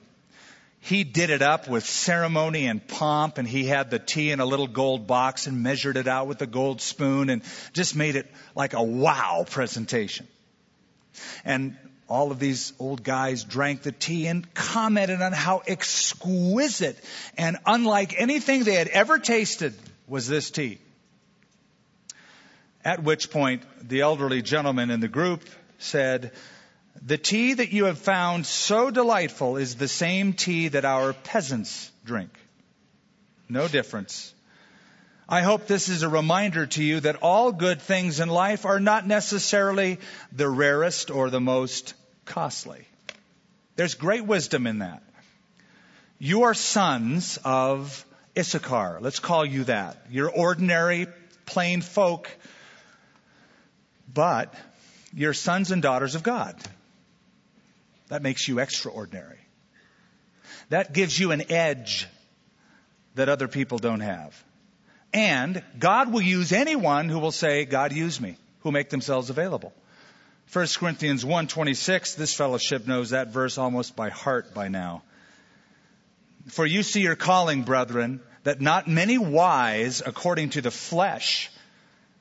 he 0.79 1.03
did 1.03 1.29
it 1.29 1.41
up 1.41 1.67
with 1.67 1.85
ceremony 1.85 2.65
and 2.65 2.85
pomp, 2.87 3.37
and 3.37 3.47
he 3.47 3.65
had 3.65 3.89
the 3.89 3.99
tea 3.99 4.31
in 4.31 4.39
a 4.39 4.45
little 4.45 4.67
gold 4.67 5.07
box 5.07 5.45
and 5.45 5.61
measured 5.61 5.97
it 5.97 6.07
out 6.07 6.27
with 6.27 6.41
a 6.41 6.47
gold 6.47 6.81
spoon 6.81 7.29
and 7.29 7.43
just 7.73 7.95
made 7.95 8.15
it 8.15 8.31
like 8.55 8.73
a 8.73 8.81
wow 8.81 9.45
presentation. 9.49 10.27
And 11.43 11.77
all 12.07 12.31
of 12.31 12.39
these 12.39 12.73
old 12.79 13.03
guys 13.03 13.43
drank 13.43 13.83
the 13.83 13.91
tea 13.91 14.27
and 14.27 14.51
commented 14.53 15.21
on 15.21 15.31
how 15.31 15.61
exquisite 15.67 16.97
and 17.37 17.57
unlike 17.65 18.19
anything 18.19 18.63
they 18.63 18.73
had 18.73 18.87
ever 18.87 19.19
tasted 19.19 19.75
was 20.07 20.27
this 20.27 20.49
tea. 20.49 20.79
At 22.83 23.03
which 23.03 23.29
point, 23.29 23.63
the 23.87 24.01
elderly 24.01 24.41
gentleman 24.41 24.89
in 24.89 25.01
the 25.01 25.07
group 25.07 25.47
said, 25.77 26.31
The 27.01 27.17
tea 27.17 27.53
that 27.53 27.71
you 27.71 27.85
have 27.85 27.97
found 27.97 28.45
so 28.45 28.91
delightful 28.91 29.57
is 29.57 29.75
the 29.75 29.87
same 29.87 30.33
tea 30.33 30.69
that 30.69 30.85
our 30.85 31.13
peasants 31.13 31.91
drink. 32.05 32.31
No 33.47 33.67
difference. 33.67 34.33
I 35.27 35.41
hope 35.41 35.67
this 35.67 35.89
is 35.89 36.01
a 36.01 36.09
reminder 36.09 36.65
to 36.65 36.83
you 36.83 36.99
that 37.01 37.17
all 37.17 37.51
good 37.51 37.81
things 37.81 38.19
in 38.19 38.29
life 38.29 38.65
are 38.65 38.79
not 38.79 39.05
necessarily 39.05 39.99
the 40.31 40.49
rarest 40.49 41.11
or 41.11 41.29
the 41.29 41.39
most 41.39 41.93
costly. 42.25 42.87
There's 43.75 43.93
great 43.93 44.25
wisdom 44.25 44.67
in 44.67 44.79
that. 44.79 45.03
You 46.17 46.43
are 46.43 46.53
sons 46.53 47.37
of 47.45 48.05
Issachar. 48.37 48.99
Let's 49.01 49.19
call 49.19 49.45
you 49.45 49.63
that. 49.65 49.97
You're 50.09 50.31
ordinary, 50.31 51.07
plain 51.45 51.81
folk, 51.81 52.29
but 54.11 54.53
you're 55.13 55.33
sons 55.33 55.71
and 55.71 55.81
daughters 55.81 56.15
of 56.15 56.23
God. 56.23 56.55
That 58.09 58.21
makes 58.21 58.47
you 58.47 58.59
extraordinary. 58.59 59.39
That 60.69 60.93
gives 60.93 61.17
you 61.17 61.31
an 61.31 61.51
edge 61.51 62.07
that 63.15 63.29
other 63.29 63.47
people 63.47 63.79
don't 63.79 64.01
have. 64.01 64.43
And 65.13 65.63
God 65.77 66.11
will 66.11 66.21
use 66.21 66.51
anyone 66.51 67.09
who 67.09 67.19
will 67.19 67.31
say, 67.31 67.65
God 67.65 67.93
use 67.93 68.21
me, 68.21 68.37
who 68.59 68.71
make 68.71 68.89
themselves 68.89 69.29
available. 69.29 69.73
1 70.51 70.67
Corinthians 70.77 71.23
1:26 71.23 72.15
this 72.15 72.33
fellowship 72.33 72.87
knows 72.87 73.11
that 73.11 73.27
verse 73.27 73.57
almost 73.59 73.95
by 73.95 74.09
heart 74.09 74.53
by 74.53 74.67
now. 74.67 75.03
For 76.47 76.65
you 76.65 76.81
see 76.81 77.01
your 77.01 77.15
calling 77.15 77.63
brethren 77.63 78.21
that 78.43 78.59
not 78.59 78.87
many 78.87 79.19
wise 79.19 80.01
according 80.03 80.51
to 80.51 80.61
the 80.61 80.71
flesh 80.71 81.51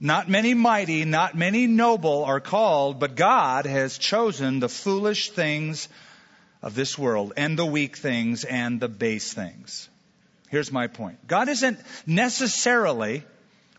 not 0.00 0.28
many 0.28 0.54
mighty 0.54 1.04
not 1.04 1.36
many 1.36 1.66
noble 1.66 2.24
are 2.24 2.40
called 2.40 3.00
but 3.00 3.16
God 3.16 3.66
has 3.66 3.98
chosen 3.98 4.60
the 4.60 4.68
foolish 4.68 5.30
things 5.30 5.88
of 6.62 6.74
this 6.74 6.98
world 6.98 7.32
and 7.36 7.58
the 7.58 7.66
weak 7.66 7.96
things 7.96 8.44
and 8.44 8.80
the 8.80 8.88
base 8.88 9.32
things. 9.32 9.88
Here's 10.48 10.72
my 10.72 10.86
point. 10.86 11.26
God 11.26 11.48
isn't 11.48 11.78
necessarily 12.06 13.22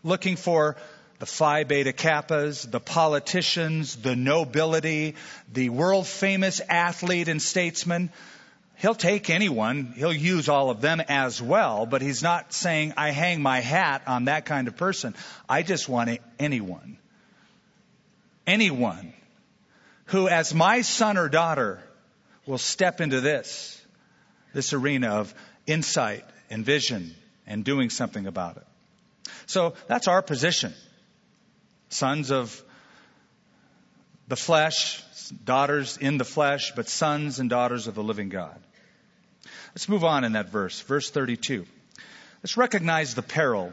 looking 0.02 0.36
for 0.36 0.76
the 1.18 1.26
Phi 1.26 1.64
Beta 1.64 1.92
Kappas, 1.92 2.70
the 2.70 2.80
politicians, 2.80 3.96
the 3.96 4.16
nobility, 4.16 5.16
the 5.52 5.68
world 5.68 6.06
famous 6.06 6.60
athlete 6.66 7.28
and 7.28 7.42
statesman. 7.42 8.10
He'll 8.80 8.94
take 8.94 9.28
anyone. 9.28 9.92
He'll 9.94 10.12
use 10.12 10.48
all 10.48 10.70
of 10.70 10.80
them 10.80 11.02
as 11.06 11.40
well, 11.42 11.84
but 11.84 12.00
he's 12.00 12.22
not 12.22 12.54
saying, 12.54 12.94
I 12.96 13.10
hang 13.10 13.42
my 13.42 13.60
hat 13.60 14.02
on 14.06 14.24
that 14.24 14.46
kind 14.46 14.68
of 14.68 14.76
person. 14.76 15.14
I 15.46 15.62
just 15.62 15.86
want 15.86 16.18
anyone. 16.38 16.96
Anyone 18.46 19.12
who, 20.06 20.28
as 20.28 20.54
my 20.54 20.80
son 20.80 21.18
or 21.18 21.28
daughter, 21.28 21.82
will 22.46 22.56
step 22.56 23.02
into 23.02 23.20
this, 23.20 23.80
this 24.54 24.72
arena 24.72 25.10
of 25.10 25.34
insight 25.66 26.24
and 26.48 26.64
vision 26.64 27.14
and 27.46 27.62
doing 27.64 27.90
something 27.90 28.26
about 28.26 28.56
it. 28.56 28.66
So 29.44 29.74
that's 29.88 30.08
our 30.08 30.22
position 30.22 30.72
sons 31.90 32.30
of 32.30 32.64
the 34.28 34.36
flesh, 34.36 35.02
daughters 35.44 35.98
in 35.98 36.16
the 36.16 36.24
flesh, 36.24 36.72
but 36.74 36.88
sons 36.88 37.40
and 37.40 37.50
daughters 37.50 37.88
of 37.88 37.94
the 37.94 38.02
living 38.02 38.30
God. 38.30 38.58
Let's 39.74 39.88
move 39.88 40.04
on 40.04 40.24
in 40.24 40.32
that 40.32 40.48
verse, 40.48 40.80
verse 40.80 41.10
32. 41.10 41.66
Let's 42.42 42.56
recognize 42.56 43.14
the 43.14 43.22
peril. 43.22 43.72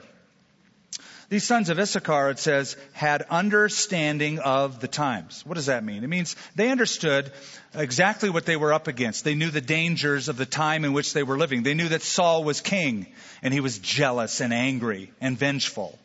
These 1.29 1.43
sons 1.43 1.69
of 1.69 1.77
Issachar, 1.77 2.29
it 2.29 2.39
says, 2.39 2.77
had 2.93 3.23
understanding 3.23 4.39
of 4.39 4.79
the 4.79 4.87
times. 4.87 5.45
What 5.45 5.55
does 5.55 5.65
that 5.65 5.83
mean? 5.83 6.05
It 6.05 6.07
means 6.07 6.37
they 6.55 6.69
understood 6.69 7.31
exactly 7.73 8.29
what 8.29 8.45
they 8.45 8.55
were 8.55 8.71
up 8.71 8.87
against. 8.87 9.25
They 9.25 9.35
knew 9.35 9.49
the 9.49 9.59
dangers 9.59 10.29
of 10.29 10.37
the 10.37 10.45
time 10.45 10.85
in 10.85 10.93
which 10.93 11.13
they 11.13 11.23
were 11.23 11.37
living. 11.37 11.63
They 11.63 11.73
knew 11.73 11.89
that 11.89 12.01
Saul 12.01 12.45
was 12.45 12.61
king 12.61 13.07
and 13.41 13.53
he 13.53 13.59
was 13.59 13.79
jealous 13.79 14.39
and 14.39 14.53
angry 14.53 15.11
and 15.19 15.37
vengeful. 15.37 15.99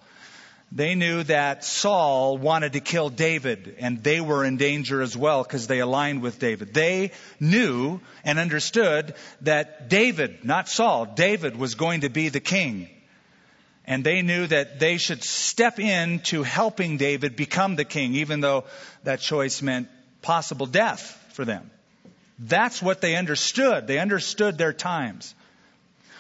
They 0.75 0.95
knew 0.95 1.23
that 1.25 1.65
Saul 1.65 2.39
wanted 2.39 2.73
to 2.73 2.81
kill 2.81 3.11
David 3.11 3.77
and 3.79 4.03
they 4.03 4.23
were 4.23 4.43
in 4.43 4.57
danger 4.57 5.03
as 5.03 5.15
well 5.15 5.43
because 5.43 5.67
they 5.67 5.81
aligned 5.81 6.23
with 6.23 6.39
David. 6.39 6.73
They 6.73 7.13
knew 7.39 8.01
and 8.25 8.39
understood 8.39 9.15
that 9.43 9.91
David, 9.91 10.45
not 10.45 10.71
Saul, 10.71 11.05
David 11.05 11.57
was 11.57 11.75
going 11.75 12.03
to 12.03 12.09
be 12.09 12.31
the 12.31 12.41
king. 12.41 12.89
And 13.85 14.03
they 14.03 14.23
knew 14.23 14.47
that 14.47 14.79
they 14.81 14.97
should 14.97 15.23
step 15.23 15.79
in 15.79 16.21
to 16.21 16.43
helping 16.43 16.97
David 16.97 17.37
become 17.37 17.77
the 17.77 17.85
king, 17.85 18.15
even 18.15 18.41
though 18.41 18.65
that 19.03 19.21
choice 19.21 19.61
meant 19.61 19.89
possible 20.23 20.67
death 20.67 21.01
for 21.35 21.45
them. 21.45 21.71
That's 22.39 22.81
what 22.81 23.03
they 23.03 23.17
understood. 23.17 23.87
They 23.87 23.99
understood 23.99 24.57
their 24.57 24.73
times. 24.73 25.35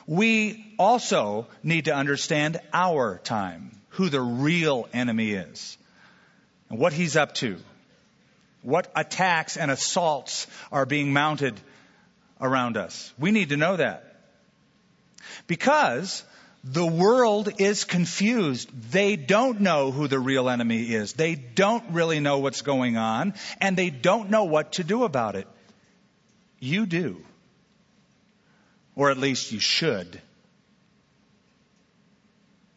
We 0.06 0.74
also 0.78 1.46
need 1.62 1.86
to 1.86 1.94
understand 1.94 2.60
our 2.72 3.18
time, 3.18 3.70
who 3.92 4.08
the 4.08 4.20
real 4.20 4.88
enemy 4.92 5.32
is, 5.32 5.78
and 6.68 6.78
what 6.78 6.92
he's 6.92 7.16
up 7.16 7.34
to, 7.36 7.58
what 8.62 8.90
attacks 8.94 9.56
and 9.56 9.70
assaults 9.70 10.46
are 10.70 10.86
being 10.86 11.12
mounted 11.12 11.58
around 12.40 12.76
us. 12.76 13.12
We 13.18 13.30
need 13.30 13.50
to 13.50 13.56
know 13.56 13.76
that. 13.76 14.16
Because 15.46 16.24
the 16.64 16.86
world 16.86 17.60
is 17.60 17.84
confused. 17.84 18.70
They 18.92 19.16
don't 19.16 19.60
know 19.60 19.90
who 19.90 20.06
the 20.06 20.18
real 20.20 20.48
enemy 20.48 20.82
is. 20.82 21.12
They 21.12 21.34
don't 21.34 21.90
really 21.90 22.20
know 22.20 22.38
what's 22.38 22.62
going 22.62 22.96
on, 22.96 23.34
and 23.60 23.76
they 23.76 23.90
don't 23.90 24.30
know 24.30 24.44
what 24.44 24.72
to 24.74 24.84
do 24.84 25.04
about 25.04 25.34
it. 25.34 25.48
You 26.60 26.86
do. 26.86 27.24
Or 28.94 29.10
at 29.10 29.18
least 29.18 29.50
you 29.50 29.58
should. 29.58 30.20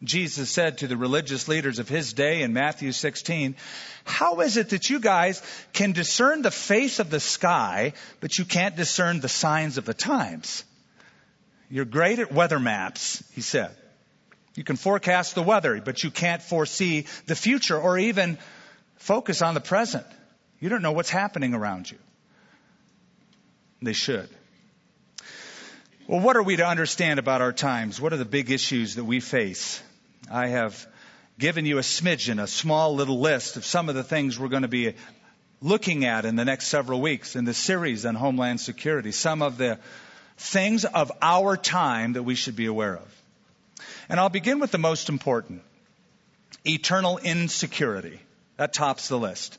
Jesus 0.06 0.50
said 0.50 0.78
to 0.78 0.86
the 0.86 0.96
religious 0.96 1.48
leaders 1.48 1.78
of 1.78 1.88
his 1.88 2.12
day 2.12 2.42
in 2.42 2.52
Matthew 2.52 2.92
16, 2.92 3.56
How 4.04 4.40
is 4.40 4.56
it 4.56 4.70
that 4.70 4.88
you 4.88 5.00
guys 5.00 5.42
can 5.72 5.92
discern 5.92 6.42
the 6.42 6.50
face 6.50 6.98
of 6.98 7.10
the 7.10 7.20
sky, 7.20 7.92
but 8.20 8.38
you 8.38 8.44
can't 8.44 8.76
discern 8.76 9.20
the 9.20 9.28
signs 9.28 9.78
of 9.78 9.84
the 9.84 9.94
times? 9.94 10.64
You're 11.68 11.84
great 11.84 12.18
at 12.18 12.32
weather 12.32 12.58
maps, 12.60 13.22
he 13.34 13.40
said. 13.40 13.74
You 14.54 14.64
can 14.64 14.76
forecast 14.76 15.34
the 15.34 15.42
weather, 15.42 15.80
but 15.84 16.02
you 16.02 16.10
can't 16.10 16.42
foresee 16.42 17.06
the 17.26 17.36
future 17.36 17.78
or 17.78 17.98
even 17.98 18.38
focus 18.96 19.42
on 19.42 19.54
the 19.54 19.60
present. 19.60 20.06
You 20.60 20.68
don't 20.68 20.82
know 20.82 20.92
what's 20.92 21.10
happening 21.10 21.52
around 21.52 21.90
you. 21.90 21.98
They 23.82 23.92
should. 23.92 24.28
Well, 26.08 26.20
what 26.20 26.36
are 26.36 26.42
we 26.42 26.56
to 26.56 26.66
understand 26.66 27.18
about 27.18 27.42
our 27.42 27.52
times? 27.52 28.00
What 28.00 28.12
are 28.12 28.16
the 28.16 28.24
big 28.24 28.50
issues 28.50 28.94
that 28.94 29.04
we 29.04 29.20
face? 29.20 29.82
I 30.30 30.48
have 30.48 30.86
given 31.38 31.66
you 31.66 31.78
a 31.78 31.82
smidgen, 31.82 32.42
a 32.42 32.46
small 32.46 32.94
little 32.94 33.20
list 33.20 33.56
of 33.56 33.64
some 33.64 33.88
of 33.88 33.94
the 33.94 34.02
things 34.02 34.38
we're 34.38 34.48
going 34.48 34.62
to 34.62 34.68
be 34.68 34.94
looking 35.60 36.04
at 36.04 36.24
in 36.24 36.34
the 36.36 36.44
next 36.44 36.66
several 36.66 37.00
weeks 37.00 37.36
in 37.36 37.44
the 37.44 37.54
series 37.54 38.04
on 38.04 38.14
Homeland 38.14 38.60
Security. 38.60 39.12
Some 39.12 39.40
of 39.40 39.56
the 39.56 39.78
things 40.36 40.84
of 40.84 41.12
our 41.22 41.56
time 41.56 42.14
that 42.14 42.24
we 42.24 42.34
should 42.34 42.56
be 42.56 42.66
aware 42.66 42.96
of. 42.96 43.22
And 44.08 44.18
I'll 44.18 44.28
begin 44.28 44.58
with 44.58 44.72
the 44.72 44.78
most 44.78 45.08
important 45.08 45.62
eternal 46.64 47.18
insecurity. 47.18 48.20
That 48.56 48.72
tops 48.72 49.08
the 49.08 49.18
list. 49.18 49.58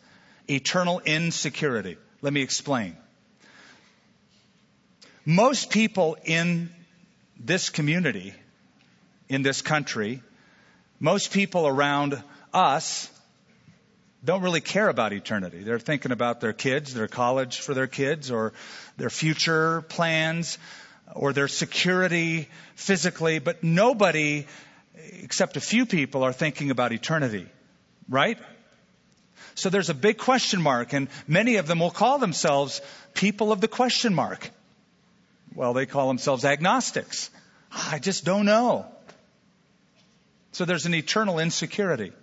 Eternal 0.50 1.02
insecurity. 1.06 1.98
Let 2.22 2.34
me 2.34 2.42
explain. 2.42 2.98
Most 5.26 5.70
people 5.70 6.18
in 6.26 6.70
this 7.40 7.70
community, 7.70 8.34
in 9.30 9.44
this 9.44 9.62
country, 9.62 10.22
most 11.00 11.32
people 11.32 11.68
around 11.68 12.22
us 12.54 13.10
don't 14.24 14.42
really 14.42 14.62
care 14.62 14.90
about 14.90 15.14
eternity. 15.14 15.64
They're 15.64 15.80
thinking 15.80 16.12
about 16.12 16.42
their 16.42 16.54
kids, 16.54 16.94
their 16.94 17.08
college 17.08 17.60
for 17.60 17.74
their 17.74 17.88
kids, 17.88 18.32
or 18.32 18.54
their 18.98 19.10
future 19.10 19.82
plans, 19.84 20.58
or 21.14 21.34
their 21.34 21.48
security 21.48 22.50
physically, 22.76 23.40
but 23.40 23.64
nobody, 23.64 24.48
except 25.22 25.56
a 25.56 25.62
few 25.62 25.86
people, 25.86 26.24
are 26.24 26.34
thinking 26.34 26.72
about 26.72 26.92
eternity. 26.92 27.48
Right? 28.10 28.38
So 29.56 29.70
there's 29.70 29.90
a 29.90 29.94
big 29.94 30.18
question 30.18 30.62
mark, 30.62 30.94
and 30.94 31.08
many 31.28 31.56
of 31.58 31.68
them 31.68 31.80
will 31.80 31.92
call 31.92 32.20
themselves 32.20 32.82
people 33.14 33.52
of 33.52 33.62
the 33.62 33.68
question 33.68 34.14
mark. 34.14 34.50
Well, 35.56 35.74
they 35.74 35.86
call 35.86 36.08
themselves 36.08 36.44
agnostics. 36.44 37.30
I 37.72 38.00
just 38.00 38.26
don't 38.26 38.46
know. 38.46 38.86
So 40.58 40.66
there's 40.66 40.88
an 40.88 40.96
eternal 40.96 41.38
insecurity. 41.38 42.14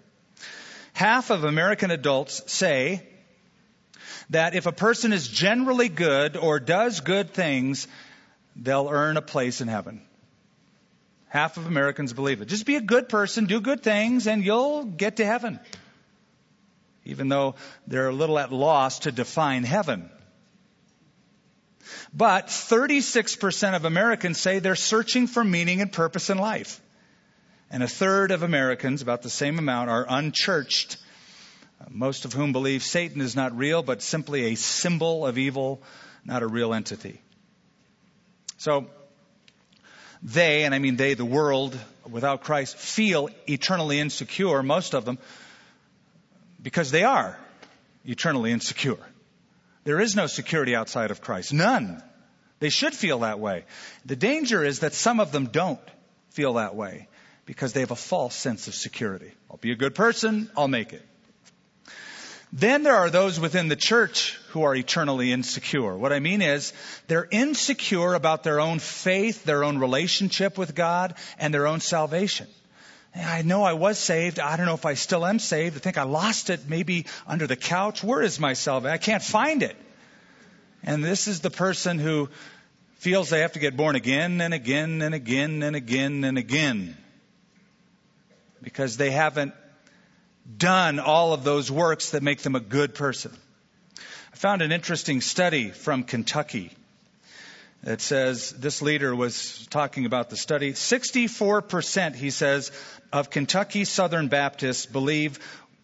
Half 0.93 1.31
of 1.31 1.45
American 1.45 1.93
adults 1.93 2.43
say 2.51 3.07
that 4.31 4.57
if 4.57 4.67
a 4.67 4.73
person 4.73 5.13
is 5.13 5.29
generally 5.29 5.89
good 5.89 6.37
or 6.37 6.59
does 6.59 6.99
good 6.99 7.31
things, 7.31 7.87
they'll 8.57 8.89
earn 8.91 9.17
a 9.17 9.23
place 9.23 9.61
in 9.61 9.69
heaven. 9.69 10.03
Half 11.29 11.59
of 11.59 11.69
Americans 11.69 12.13
believe 12.13 12.43
it. 12.43 12.47
Just 12.47 12.67
be 12.67 12.75
a 12.75 12.81
good 12.81 13.09
person, 13.09 13.45
do 13.45 13.61
good 13.61 13.85
things, 13.85 14.27
and 14.27 14.45
you'll 14.45 14.83
get 14.83 15.19
to 15.19 15.25
heaven. 15.25 15.61
Even 17.05 17.29
though 17.29 17.55
they're 17.87 18.09
a 18.09 18.13
little 18.13 18.41
at 18.41 18.53
loss 18.53 18.99
to 19.01 19.13
define 19.13 19.63
heaven. 19.63 20.11
But 22.13 22.49
36% 22.49 23.77
of 23.77 23.85
Americans 23.85 24.39
say 24.39 24.59
they're 24.59 24.75
searching 24.75 25.29
for 25.29 25.45
meaning 25.45 25.81
and 25.81 25.93
purpose 25.93 26.31
in 26.31 26.39
life. 26.39 26.81
And 27.71 27.83
a 27.83 27.89
third 27.89 28.31
of 28.31 28.43
Americans, 28.43 29.03
about 29.03 29.23
the 29.23 29.31
same 29.31 29.59
amount, 29.59 29.91
are 29.91 30.07
unchurched, 30.09 30.97
most 31.89 32.25
of 32.25 32.33
whom 32.33 32.53
believe 32.53 32.83
Satan 32.83 33.21
is 33.21 33.35
not 33.35 33.57
real, 33.57 33.83
but 33.83 34.03
simply 34.03 34.47
a 34.47 34.55
symbol 34.55 35.27
of 35.27 35.39
evil, 35.39 35.83
not 36.25 36.43
a 36.43 36.47
real 36.47 36.73
entity. 36.73 37.21
So, 38.59 38.87
they, 40.23 40.65
and 40.65 40.75
I 40.75 40.79
mean 40.79 40.97
they, 40.97 41.15
the 41.15 41.25
world 41.25 41.79
without 42.09 42.45
Christ, 42.45 42.77
feel 42.77 43.29
eternally 43.47 43.99
insecure, 43.99 44.63
most 44.63 44.95
of 44.95 45.05
them, 45.05 45.19
because 46.63 46.91
they 46.91 47.05
are 47.05 47.39
eternally 48.05 48.53
insecure. 48.53 48.99
There 49.85 50.01
is 50.01 50.17
no 50.17 50.27
security 50.27 50.75
outside 50.75 51.11
of 51.11 51.21
Christ. 51.21 51.53
None. 51.53 52.03
They 52.61 52.71
should 52.71 52.95
feel 52.95 53.19
that 53.21 53.39
way. 53.39 53.65
The 54.07 54.17
danger 54.17 54.65
is 54.65 54.81
that 54.81 54.95
some 54.95 55.21
of 55.21 55.31
them 55.33 55.47
don't 55.47 55.81
feel 56.31 56.55
that 56.55 56.75
way 56.75 57.09
because 57.47 57.73
they 57.73 57.81
have 57.81 57.91
a 57.91 57.97
false 57.97 58.35
sense 58.35 58.69
of 58.69 58.75
security. 58.75 59.33
I'll 59.51 59.57
be 59.57 59.73
a 59.73 59.77
good 59.77 59.95
person, 59.95 60.51
I'll 60.57 60.69
make 60.69 60.93
it. 60.93 61.03
Then 62.53 62.85
there 62.85 62.95
are 62.95 63.11
those 63.11 63.41
within 63.41 63.67
the 63.67 63.77
church 63.77 64.39
who 64.51 64.63
are 64.63 64.77
eternally 64.77 65.33
insecure. 65.33 65.97
What 65.97 66.13
I 66.13 66.21
mean 66.21 66.41
is, 66.41 66.73
they're 67.09 67.27
insecure 67.29 68.15
about 68.15 68.45
their 68.45 68.61
own 68.61 68.79
faith, 68.79 69.45
their 69.45 69.65
own 69.65 69.79
relationship 69.79 70.57
with 70.57 70.73
God, 70.73 71.17
and 71.37 71.53
their 71.53 71.67
own 71.67 71.81
salvation. 71.81 72.47
I 73.13 73.43
know 73.43 73.65
I 73.65 73.73
was 73.73 73.99
saved. 73.99 74.39
I 74.39 74.57
don't 74.57 74.67
know 74.67 74.75
if 74.75 74.87
I 74.87 74.95
still 74.95 75.27
am 75.27 75.41
saved. 75.41 75.77
I 75.77 75.81
think 75.81 75.99
I 75.99 76.05
lost 76.05 76.49
it 76.49 76.69
maybe 76.69 77.07
under 77.27 77.49
the 77.49 77.57
couch. 77.57 78.05
Where 78.05 78.23
is 78.23 78.39
my 78.39 78.53
salvation? 78.53 78.95
I 78.95 78.99
can't 78.99 79.23
find 79.23 79.65
it. 79.65 79.77
And 80.85 81.05
this 81.05 81.27
is 81.27 81.41
the 81.41 81.51
person 81.51 81.99
who 81.99 82.29
feels 82.97 83.31
they 83.31 83.41
have 83.41 83.53
to 83.53 83.59
get 83.59 83.77
born 83.77 83.97
again 83.97 84.41
and 84.41 84.55
again 84.55 85.03
and 85.03 85.15
again 85.15 85.63
and 85.65 85.75
again 85.75 86.23
and 86.23 86.39
again 86.39 86.97
because 88.65 88.97
they 88.97 89.11
haven't 89.11 89.55
done 90.57 90.99
all 90.99 91.33
of 91.33 91.45
those 91.45 91.71
works 91.71 92.11
that 92.11 92.23
make 92.23 92.41
them 92.41 92.55
a 92.55 92.61
good 92.61 92.95
person. 92.95 93.31
I 94.33 94.37
found 94.37 94.63
an 94.63 94.73
interesting 94.73 95.21
study 95.21 95.71
from 95.71 96.03
Kentucky 96.03 96.73
that 97.83 98.01
says 98.01 98.51
this 98.51 98.81
leader 98.81 99.15
was 99.15 99.67
talking 99.69 100.07
about 100.07 100.31
the 100.31 100.37
study. 100.37 100.73
64%, 100.73 102.15
he 102.15 102.31
says, 102.31 102.73
of 103.13 103.31
Kentucky 103.31 103.85
Southern 103.85 104.29
Baptists 104.29 104.87
believe 104.87 105.39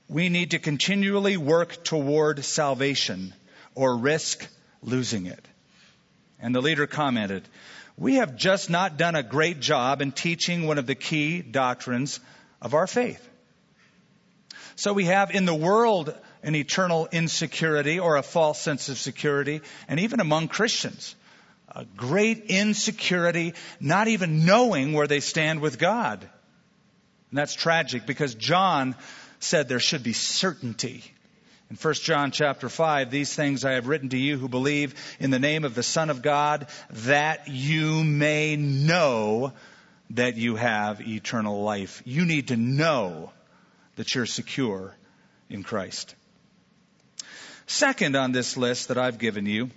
we 0.09 0.31
need 0.31 0.53
to 0.53 0.59
continually 0.59 1.37
work 1.37 1.85
toward 1.85 2.45
salvation 2.45 3.35
or 3.75 3.97
risk 3.97 4.47
losing 4.83 5.27
it. 5.27 5.47
And 6.41 6.55
the 6.55 6.63
leader 6.63 6.87
commented, 6.87 7.47
we 7.99 8.15
have 8.15 8.35
just 8.35 8.71
not 8.71 8.97
done 8.97 9.15
a 9.15 9.23
great 9.23 9.61
job 9.61 10.01
in 10.01 10.13
teaching 10.13 10.67
one 10.67 10.79
of 10.79 10.87
the 10.87 10.95
key 10.95 11.43
doctrines 11.43 12.19
of 12.61 12.75
our 12.75 12.87
faith. 12.87 13.27
So 14.77 14.93
we 14.93 15.07
have 15.07 15.31
in 15.31 15.45
the 15.45 15.55
world 15.55 16.15
an 16.43 16.55
eternal 16.55 17.09
insecurity 17.13 17.99
or 17.99 18.17
a 18.17 18.23
false 18.23 18.61
sense 18.61 18.89
of 18.89 18.99
security, 18.99 19.61
and 19.89 20.01
even 20.01 20.21
among 20.21 20.49
Christians, 20.49 21.15
a 21.69 21.85
great 21.85 22.45
insecurity, 22.47 23.55
not 23.79 24.09
even 24.09 24.47
knowing 24.47 24.93
where 24.93 25.07
they 25.07 25.21
stand 25.21 25.61
with 25.61 25.79
God. 25.79 26.23
And 26.23 27.39
that's 27.39 27.55
tragic 27.55 28.07
because 28.07 28.35
John 28.35 28.97
said 29.39 29.69
there 29.69 29.81
should 29.81 30.03
be 30.03 30.13
certainty. 30.13 31.05
In 31.71 31.77
1 31.77 31.95
John 31.95 32.33
chapter 32.33 32.69
5, 32.69 33.11
these 33.11 33.33
things 33.33 33.65
I 33.65 33.73
have 33.73 33.87
written 33.87 34.09
to 34.09 34.19
you 34.19 34.37
who 34.37 34.49
believe 34.49 34.95
in 35.21 35.31
the 35.31 35.39
name 35.39 35.65
of 35.65 35.77
the 35.77 35.85
Son 35.85 36.11
of 36.11 36.23
God, 36.23 36.67
that 36.91 37.47
you 37.47 38.03
may 38.03 38.57
know 38.57 39.53
that 40.11 40.37
you 40.37 40.57
have 40.57 41.01
eternal 41.01 41.63
life. 41.63 42.03
You 42.05 42.25
need 42.25 42.49
to 42.49 42.57
know 42.57 43.31
that 43.97 44.15
you're 44.15 44.27
secure 44.27 44.95
in 45.49 45.63
Christ. 45.63 46.15
Second 47.67 48.17
on 48.17 48.33
this 48.33 48.57
list 48.57 48.89
that 48.89 48.99
I've 48.99 49.19
given 49.19 49.47
you 49.47 49.71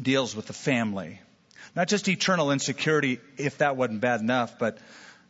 deals 0.00 0.34
with 0.34 0.46
the 0.46 0.52
family. 0.52 1.20
Not 1.76 1.88
just 1.88 2.08
eternal 2.08 2.50
insecurity, 2.50 3.20
if 3.36 3.58
that 3.58 3.76
wasn't 3.76 4.00
bad 4.00 4.20
enough, 4.20 4.58
but 4.58 4.78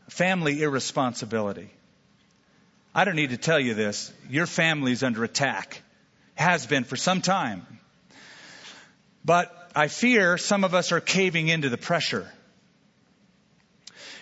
family 0.09 0.63
irresponsibility. 0.63 1.71
I 2.95 3.05
don't 3.05 3.17
need 3.17 3.31
to 3.31 3.37
tell 3.37 3.61
you 3.61 3.75
this. 3.75 4.13
Your 4.31 4.47
family's 4.47 5.03
under 5.03 5.25
attack. 5.25 5.83
Has 6.37 6.67
been 6.67 6.85
for 6.85 6.97
some 6.97 7.21
time. 7.21 7.67
But 9.25 9.53
I 9.75 9.89
fear 9.89 10.37
some 10.39 10.65
of 10.65 10.75
us 10.75 10.93
are 10.93 11.01
caving 11.01 11.49
into 11.49 11.69
the 11.69 11.79
pressure. 11.79 12.31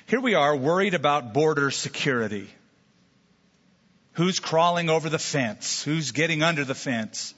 Here 0.06 0.20
we 0.20 0.34
are 0.34 0.56
worried 0.56 0.94
about 0.94 1.32
border 1.32 1.70
security. 1.70 2.48
Who's 4.12 4.40
crawling 4.40 4.90
over 4.90 5.08
the 5.08 5.18
fence? 5.18 5.82
Who's 5.82 6.12
getting 6.12 6.42
under 6.42 6.64
the 6.64 6.74
fence? 6.74 7.34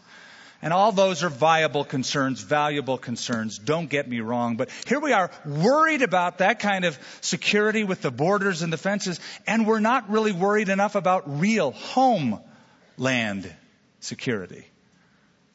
And 0.60 0.72
all 0.72 0.92
those 0.92 1.22
are 1.22 1.28
viable 1.28 1.84
concerns, 1.84 2.40
valuable 2.40 2.96
concerns. 2.96 3.58
Don't 3.58 3.90
get 3.90 4.08
me 4.08 4.20
wrong. 4.20 4.56
But 4.56 4.70
here 4.86 4.98
we 4.98 5.12
are 5.12 5.30
worried 5.44 6.00
about 6.00 6.38
that 6.38 6.58
kind 6.58 6.86
of 6.86 6.98
security 7.20 7.84
with 7.84 8.00
the 8.00 8.10
borders 8.10 8.62
and 8.62 8.72
the 8.72 8.78
fences, 8.78 9.20
and 9.46 9.66
we're 9.66 9.80
not 9.80 10.10
really 10.10 10.32
worried 10.32 10.70
enough 10.70 10.94
about 10.94 11.38
real 11.38 11.72
homeland 11.72 13.54
security. 14.00 14.64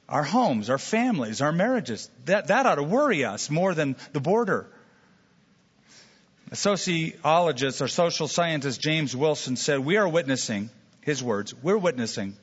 Our 0.08 0.24
homes, 0.24 0.70
our 0.70 0.78
families, 0.78 1.42
our 1.42 1.52
marriages. 1.52 2.10
That, 2.26 2.48
that 2.48 2.68
ought 2.68 2.76
to 2.76 2.84
worry 2.84 3.26
us 3.26 3.50
more 3.50 3.74
than 3.74 3.96
the 4.14 4.20
border. 4.20 4.70
Sociologist 6.56 7.82
or 7.82 7.88
social 7.88 8.28
scientist 8.28 8.82
James 8.82 9.16
Wilson 9.16 9.56
said, 9.56 9.80
We 9.80 9.98
are 9.98 10.08
witnessing, 10.08 10.70
his 11.02 11.22
words, 11.22 11.54
we're 11.56 11.78
witnessing 11.78 12.36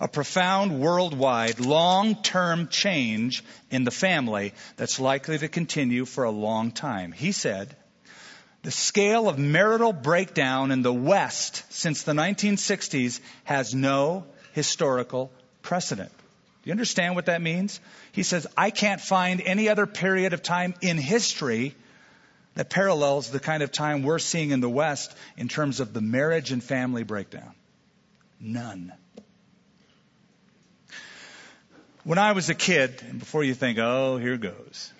a 0.00 0.08
profound 0.08 0.80
worldwide 0.80 1.60
long 1.60 2.14
term 2.22 2.68
change 2.68 3.44
in 3.70 3.84
the 3.84 3.90
family 3.90 4.54
that's 4.76 5.00
likely 5.00 5.38
to 5.38 5.48
continue 5.48 6.04
for 6.04 6.24
a 6.24 6.30
long 6.30 6.70
time. 6.70 7.12
He 7.12 7.32
said, 7.32 7.74
the 8.62 8.70
scale 8.70 9.28
of 9.28 9.38
marital 9.38 9.92
breakdown 9.92 10.72
in 10.72 10.82
the 10.82 10.92
West 10.92 11.64
since 11.70 12.02
the 12.02 12.12
1960s 12.12 13.20
has 13.44 13.74
no 13.74 14.24
historical 14.52 15.30
precedent. 15.62 16.10
Do 16.10 16.70
you 16.70 16.72
understand 16.72 17.14
what 17.14 17.26
that 17.26 17.40
means? 17.40 17.80
He 18.12 18.24
says, 18.24 18.46
I 18.56 18.70
can't 18.70 19.00
find 19.00 19.40
any 19.40 19.68
other 19.68 19.86
period 19.86 20.32
of 20.32 20.42
time 20.42 20.74
in 20.80 20.98
history 20.98 21.76
that 22.58 22.70
parallels 22.70 23.30
the 23.30 23.38
kind 23.38 23.62
of 23.62 23.70
time 23.70 24.02
we're 24.02 24.18
seeing 24.18 24.50
in 24.50 24.58
the 24.58 24.68
West 24.68 25.14
in 25.36 25.46
terms 25.46 25.78
of 25.78 25.92
the 25.92 26.00
marriage 26.00 26.50
and 26.50 26.60
family 26.60 27.04
breakdown. 27.04 27.54
None. 28.40 28.92
When 32.02 32.18
I 32.18 32.32
was 32.32 32.50
a 32.50 32.56
kid, 32.56 33.00
and 33.08 33.20
before 33.20 33.44
you 33.44 33.54
think, 33.54 33.78
oh, 33.78 34.16
here 34.16 34.36
goes. 34.36 34.92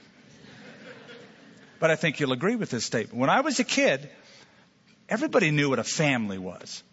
but 1.80 1.90
I 1.90 1.96
think 1.96 2.20
you'll 2.20 2.30
agree 2.30 2.54
with 2.54 2.70
this 2.70 2.84
statement. 2.84 3.18
When 3.18 3.28
I 3.28 3.40
was 3.40 3.58
a 3.58 3.64
kid, 3.64 4.08
everybody 5.08 5.50
knew 5.50 5.70
what 5.70 5.80
a 5.80 5.84
family 5.84 6.38
was. 6.38 6.84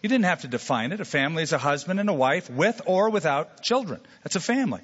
You 0.00 0.08
didn't 0.08 0.26
have 0.26 0.42
to 0.42 0.48
define 0.48 0.92
it. 0.92 1.00
A 1.00 1.04
family 1.04 1.42
is 1.42 1.52
a 1.52 1.58
husband 1.58 1.98
and 1.98 2.08
a 2.08 2.14
wife 2.14 2.48
with 2.48 2.82
or 2.86 3.10
without 3.10 3.64
children. 3.64 4.00
That's 4.22 4.36
a 4.36 4.40
family. 4.40 4.82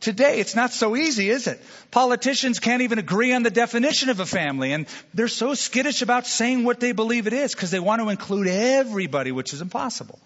Today, 0.00 0.40
it's 0.40 0.54
not 0.54 0.72
so 0.72 0.94
easy, 0.94 1.30
is 1.30 1.46
it? 1.46 1.60
Politicians 1.90 2.58
can't 2.58 2.82
even 2.82 2.98
agree 2.98 3.32
on 3.32 3.42
the 3.42 3.50
definition 3.50 4.10
of 4.10 4.20
a 4.20 4.26
family, 4.26 4.72
and 4.72 4.86
they're 5.14 5.28
so 5.28 5.54
skittish 5.54 6.02
about 6.02 6.26
saying 6.26 6.64
what 6.64 6.80
they 6.80 6.92
believe 6.92 7.26
it 7.26 7.32
is 7.32 7.54
because 7.54 7.70
they 7.70 7.80
want 7.80 8.02
to 8.02 8.10
include 8.10 8.46
everybody, 8.46 9.32
which 9.32 9.54
is 9.54 9.62
impossible. 9.62 10.18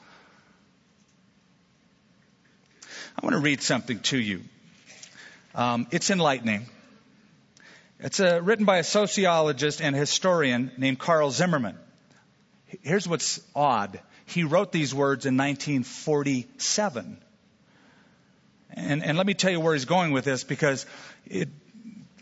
I 3.17 3.25
want 3.25 3.35
to 3.35 3.41
read 3.41 3.63
something 3.63 4.01
to 4.01 4.19
you. 4.19 4.43
Um, 5.55 5.87
it's 5.91 6.11
enlightening. 6.11 6.67
It's 8.01 8.19
uh, 8.19 8.41
written 8.43 8.65
by 8.65 8.79
a 8.79 8.85
sociologist 8.85 9.81
and 9.83 9.95
historian 9.95 10.73
named 10.79 10.99
Carle 10.99 11.31
Zimmerman. 11.31 11.77
Here's 12.83 13.07
what's 13.07 13.41
odd. 13.55 14.01
He 14.27 14.45
wrote 14.45 14.73
these 14.73 14.95
words 14.95 15.27
in 15.27 15.37
1947. 15.37 17.19
And, 18.75 19.03
and 19.03 19.17
let 19.17 19.27
me 19.27 19.35
tell 19.35 19.51
you 19.51 19.61
where 19.61 19.75
he's 19.75 19.85
going 19.85 20.13
with 20.13 20.25
this 20.25 20.45
because 20.45 20.87
it 21.27 21.49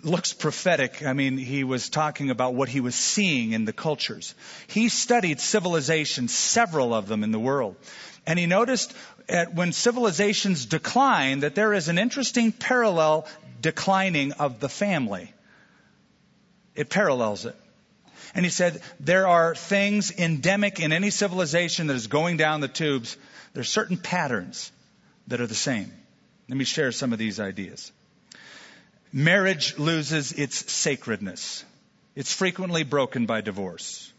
looks 0.03 0.33
prophetic. 0.33 1.05
I 1.05 1.13
mean, 1.13 1.37
he 1.37 1.65
was 1.65 1.89
talking 1.89 2.31
about 2.31 2.55
what 2.55 2.69
he 2.69 2.81
was 2.81 2.95
seeing 2.95 3.53
in 3.53 3.65
the 3.65 3.73
cultures. 3.73 4.35
He 4.69 4.89
studied 4.89 5.41
civilizations, 5.41 6.35
several 6.35 6.95
of 6.95 7.09
them 7.09 7.25
in 7.25 7.33
the 7.33 7.39
world. 7.39 7.77
And 8.27 8.39
he 8.39 8.47
noticed 8.47 8.95
at 9.29 9.55
when 9.55 9.73
civilizations 9.73 10.67
decline 10.67 11.41
that 11.41 11.55
there 11.55 11.75
is 11.75 11.89
an 11.89 11.99
interesting 11.99 12.53
parallel 12.53 13.27
declining 13.61 14.33
of 14.33 14.61
the 14.61 14.69
family. 14.69 15.33
It 16.75 16.89
parallels 16.89 17.45
it. 17.45 17.57
And 18.35 18.45
he 18.45 18.51
said 18.51 18.81
there 19.01 19.27
are 19.27 19.55
things 19.55 20.13
endemic 20.17 20.81
in 20.81 20.93
any 20.93 21.11
civilization 21.11 21.89
that 21.89 21.97
is 21.97 22.07
going 22.07 22.37
down 22.37 22.61
the 22.61 22.69
tubes. 22.69 23.17
There's 23.55 23.69
certain 23.69 23.97
patterns 23.97 24.71
that 25.27 25.41
are 25.41 25.47
the 25.47 25.55
same. 25.55 25.93
Let 26.49 26.57
me 26.57 26.65
share 26.65 26.93
some 26.93 27.13
of 27.13 27.19
these 27.19 27.41
ideas. 27.41 27.93
Marriage 29.13 29.79
loses 29.79 30.33
its 30.33 30.71
sacredness. 30.71 31.65
It's 32.15 32.33
frequently 32.33 32.85
broken 32.85 33.27
by 33.27 33.41
divorce. 33.41 34.13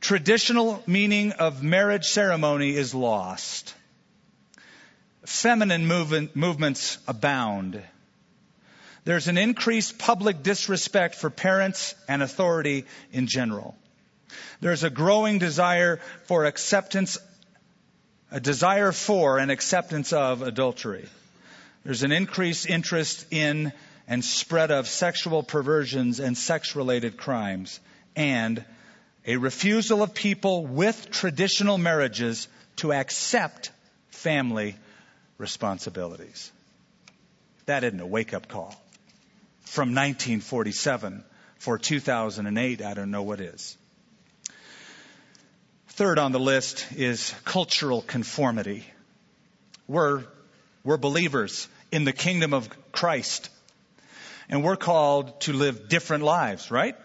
Traditional 0.00 0.82
meaning 0.86 1.32
of 1.32 1.62
marriage 1.62 2.06
ceremony 2.06 2.76
is 2.76 2.94
lost 2.94 3.74
feminine 5.24 5.86
movement, 5.86 6.34
movements 6.34 6.98
abound. 7.06 7.82
There's 9.04 9.28
an 9.28 9.38
increased 9.38 9.98
public 9.98 10.42
disrespect 10.42 11.14
for 11.14 11.30
parents 11.30 11.94
and 12.08 12.22
authority 12.22 12.84
in 13.12 13.26
general. 13.26 13.76
There's 14.60 14.84
a 14.84 14.90
growing 14.90 15.38
desire 15.38 16.00
for 16.24 16.44
acceptance, 16.44 17.18
a 18.30 18.40
desire 18.40 18.92
for 18.92 19.38
and 19.38 19.50
acceptance 19.50 20.12
of 20.12 20.42
adultery. 20.42 21.08
There's 21.84 22.02
an 22.02 22.12
increased 22.12 22.68
interest 22.68 23.26
in 23.30 23.72
and 24.06 24.24
spread 24.24 24.70
of 24.70 24.88
sexual 24.88 25.42
perversions 25.42 26.20
and 26.20 26.36
sex 26.36 26.76
related 26.76 27.16
crimes, 27.16 27.80
and 28.14 28.64
a 29.26 29.36
refusal 29.36 30.02
of 30.02 30.14
people 30.14 30.66
with 30.66 31.10
traditional 31.10 31.78
marriages 31.78 32.48
to 32.76 32.92
accept 32.92 33.70
family 34.08 34.76
responsibilities. 35.38 36.50
That 37.66 37.84
isn't 37.84 38.00
a 38.00 38.06
wake 38.06 38.34
up 38.34 38.48
call. 38.48 38.74
From 39.60 39.90
1947 39.90 41.24
for 41.58 41.78
2008, 41.78 42.82
I 42.82 42.94
don't 42.94 43.10
know 43.10 43.22
what 43.22 43.40
is. 43.40 43.76
Third 45.88 46.18
on 46.18 46.32
the 46.32 46.40
list 46.40 46.86
is 46.96 47.34
cultural 47.44 48.02
conformity. 48.02 48.84
We're, 49.86 50.24
we're 50.84 50.96
believers 50.96 51.68
in 51.90 52.04
the 52.04 52.12
kingdom 52.12 52.54
of 52.54 52.68
Christ. 52.92 53.50
And 54.48 54.64
we're 54.64 54.76
called 54.76 55.40
to 55.42 55.52
live 55.52 55.88
different 55.88 56.24
lives, 56.24 56.70
right? 56.70 56.96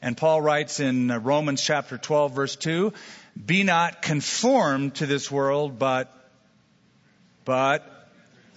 And 0.00 0.16
Paul 0.16 0.40
writes 0.40 0.80
in 0.80 1.10
uh, 1.10 1.18
Romans 1.18 1.62
chapter 1.62 1.98
12 1.98 2.34
verse 2.34 2.56
2, 2.56 2.92
be 3.44 3.64
not 3.64 4.02
conformed 4.02 4.96
to 4.96 5.06
this 5.06 5.30
world, 5.30 5.78
but 5.78 6.10
but 7.44 8.08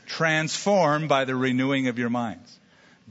transformed 0.06 1.10
by 1.10 1.26
the 1.26 1.36
renewing 1.36 1.88
of 1.88 2.00
your 2.00 2.10
minds. 2.10 2.58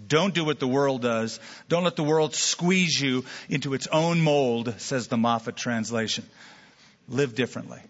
Don't 0.09 0.35
do 0.35 0.45
what 0.45 0.61
the 0.61 0.69
world 0.69 1.03
does. 1.03 1.41
Don't 1.69 1.85
let 1.85 1.97
the 1.97 2.05
world 2.05 2.35
squeeze 2.35 2.99
you 3.01 3.25
into 3.49 3.75
its 3.75 3.87
own 3.87 4.21
mold, 4.21 4.75
says 4.79 5.09
the 5.09 5.17
Moffatt 5.17 5.57
translation. 5.57 6.25
Live 7.09 7.35
differently. 7.35 7.81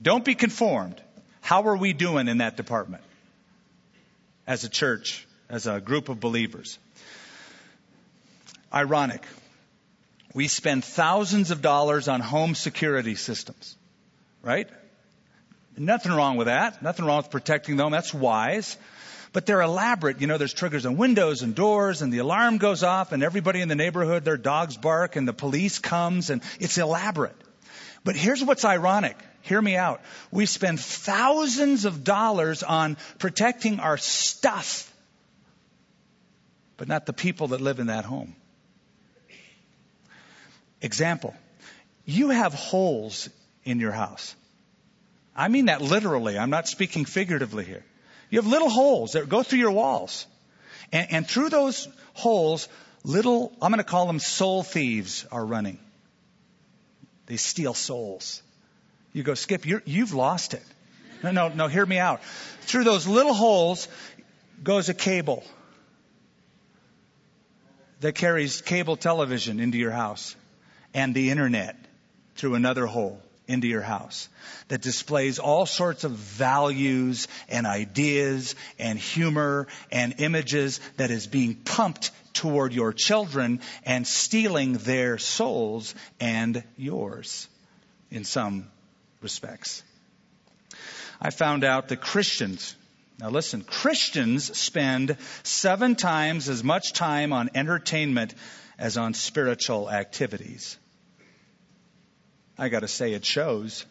Don't 0.00 0.24
be 0.24 0.34
conformed. 0.34 1.00
How 1.42 1.64
are 1.68 1.76
we 1.76 1.92
doing 1.92 2.28
in 2.28 2.38
that 2.38 2.56
department? 2.56 3.02
As 4.46 4.64
a 4.64 4.68
church, 4.68 5.26
as 5.50 5.66
a 5.66 5.80
group 5.80 6.08
of 6.08 6.18
believers. 6.18 6.78
Ironic. 8.72 9.22
We 10.34 10.48
spend 10.48 10.82
thousands 10.82 11.50
of 11.50 11.60
dollars 11.60 12.08
on 12.08 12.20
home 12.20 12.54
security 12.54 13.16
systems, 13.16 13.76
right? 14.42 14.68
Nothing 15.76 16.12
wrong 16.12 16.36
with 16.36 16.46
that. 16.46 16.82
Nothing 16.82 17.04
wrong 17.04 17.18
with 17.18 17.30
protecting 17.30 17.76
them. 17.76 17.90
That's 17.90 18.14
wise. 18.14 18.78
But 19.32 19.44
they're 19.44 19.62
elaborate. 19.62 20.20
You 20.20 20.28
know, 20.28 20.38
there's 20.38 20.54
triggers 20.54 20.86
on 20.86 20.96
windows 20.96 21.42
and 21.42 21.54
doors 21.54 22.02
and 22.02 22.12
the 22.12 22.18
alarm 22.18 22.58
goes 22.58 22.82
off 22.82 23.12
and 23.12 23.22
everybody 23.22 23.60
in 23.60 23.68
the 23.68 23.74
neighborhood, 23.74 24.24
their 24.24 24.36
dogs 24.36 24.76
bark 24.76 25.16
and 25.16 25.26
the 25.26 25.32
police 25.32 25.80
comes 25.80 26.30
and 26.30 26.40
it's 26.60 26.78
elaborate. 26.78 27.36
But 28.04 28.14
here's 28.16 28.44
what's 28.44 28.64
ironic. 28.64 29.16
Hear 29.42 29.60
me 29.60 29.76
out. 29.76 30.00
We 30.30 30.46
spend 30.46 30.80
thousands 30.80 31.84
of 31.84 32.04
dollars 32.04 32.62
on 32.62 32.96
protecting 33.18 33.80
our 33.80 33.98
stuff, 33.98 34.92
but 36.76 36.88
not 36.88 37.06
the 37.06 37.12
people 37.12 37.48
that 37.48 37.60
live 37.60 37.80
in 37.80 37.88
that 37.88 38.04
home. 38.04 38.34
Example. 40.80 41.34
You 42.04 42.30
have 42.30 42.54
holes 42.54 43.28
in 43.64 43.78
your 43.80 43.92
house. 43.92 44.34
I 45.34 45.48
mean 45.48 45.66
that 45.66 45.80
literally. 45.80 46.38
I'm 46.38 46.50
not 46.50 46.68
speaking 46.68 47.04
figuratively 47.04 47.64
here. 47.64 47.84
You 48.30 48.38
have 48.38 48.46
little 48.46 48.70
holes 48.70 49.12
that 49.12 49.28
go 49.28 49.42
through 49.42 49.58
your 49.58 49.72
walls. 49.72 50.26
And, 50.92 51.12
and 51.12 51.28
through 51.28 51.50
those 51.50 51.88
holes, 52.14 52.68
little, 53.04 53.52
I'm 53.60 53.70
going 53.70 53.78
to 53.78 53.84
call 53.84 54.06
them 54.06 54.18
soul 54.18 54.62
thieves 54.62 55.26
are 55.30 55.44
running. 55.44 55.78
They 57.26 57.36
steal 57.36 57.74
souls. 57.74 58.42
You 59.12 59.22
go, 59.22 59.34
Skip, 59.34 59.66
you 59.66 59.80
have 59.86 60.14
lost 60.14 60.54
it. 60.54 60.62
No, 61.22 61.30
no, 61.30 61.48
no, 61.48 61.68
hear 61.68 61.86
me 61.86 61.98
out. 61.98 62.22
Through 62.62 62.84
those 62.84 63.06
little 63.06 63.34
holes 63.34 63.88
goes 64.62 64.88
a 64.88 64.94
cable 64.94 65.44
that 68.00 68.14
carries 68.14 68.60
cable 68.60 68.96
television 68.96 69.60
into 69.60 69.78
your 69.78 69.92
house 69.92 70.34
and 70.94 71.14
the 71.14 71.30
internet 71.30 71.76
through 72.34 72.54
another 72.54 72.86
hole 72.86 73.20
into 73.46 73.68
your 73.68 73.82
house 73.82 74.28
that 74.68 74.80
displays 74.80 75.38
all 75.38 75.66
sorts 75.66 76.04
of 76.04 76.12
values 76.12 77.28
and 77.48 77.66
ideas 77.66 78.54
and 78.78 78.98
humor 78.98 79.68
and 79.90 80.14
images 80.18 80.80
that 80.96 81.10
is 81.10 81.26
being 81.26 81.54
pumped 81.54 82.10
toward 82.32 82.72
your 82.72 82.92
children 82.92 83.60
and 83.84 84.06
stealing 84.06 84.74
their 84.74 85.18
souls 85.18 85.94
and 86.18 86.64
yours 86.76 87.48
in 88.10 88.24
some 88.24 88.71
respects. 89.22 89.82
I 91.20 91.30
found 91.30 91.64
out 91.64 91.88
that 91.88 92.00
Christians, 92.00 92.74
now 93.18 93.30
listen, 93.30 93.62
Christians 93.62 94.56
spend 94.58 95.16
seven 95.42 95.94
times 95.94 96.48
as 96.48 96.64
much 96.64 96.92
time 96.92 97.32
on 97.32 97.50
entertainment 97.54 98.34
as 98.78 98.96
on 98.96 99.14
spiritual 99.14 99.90
activities. 99.90 100.76
I 102.58 102.68
gotta 102.68 102.88
say 102.88 103.12
it 103.12 103.24
shows. 103.24 103.86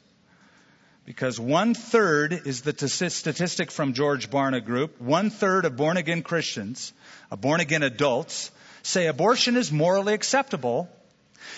Because 1.06 1.39
one 1.39 1.74
third 1.74 2.46
is 2.46 2.62
the 2.62 2.74
statistic 2.88 3.72
from 3.72 3.94
George 3.94 4.30
Barna 4.30 4.63
Group. 4.63 5.02
One 5.02 5.30
third 5.30 5.65
of 5.65 5.76
born 5.76 5.98
again 5.98 6.22
Christians, 6.22 6.94
born 7.32 7.60
again 7.60 7.82
adults, 7.82 8.52
say 8.84 9.08
abortion 9.08 9.58
is 9.58 9.72
morally 9.72 10.13
acceptable. 10.13 10.89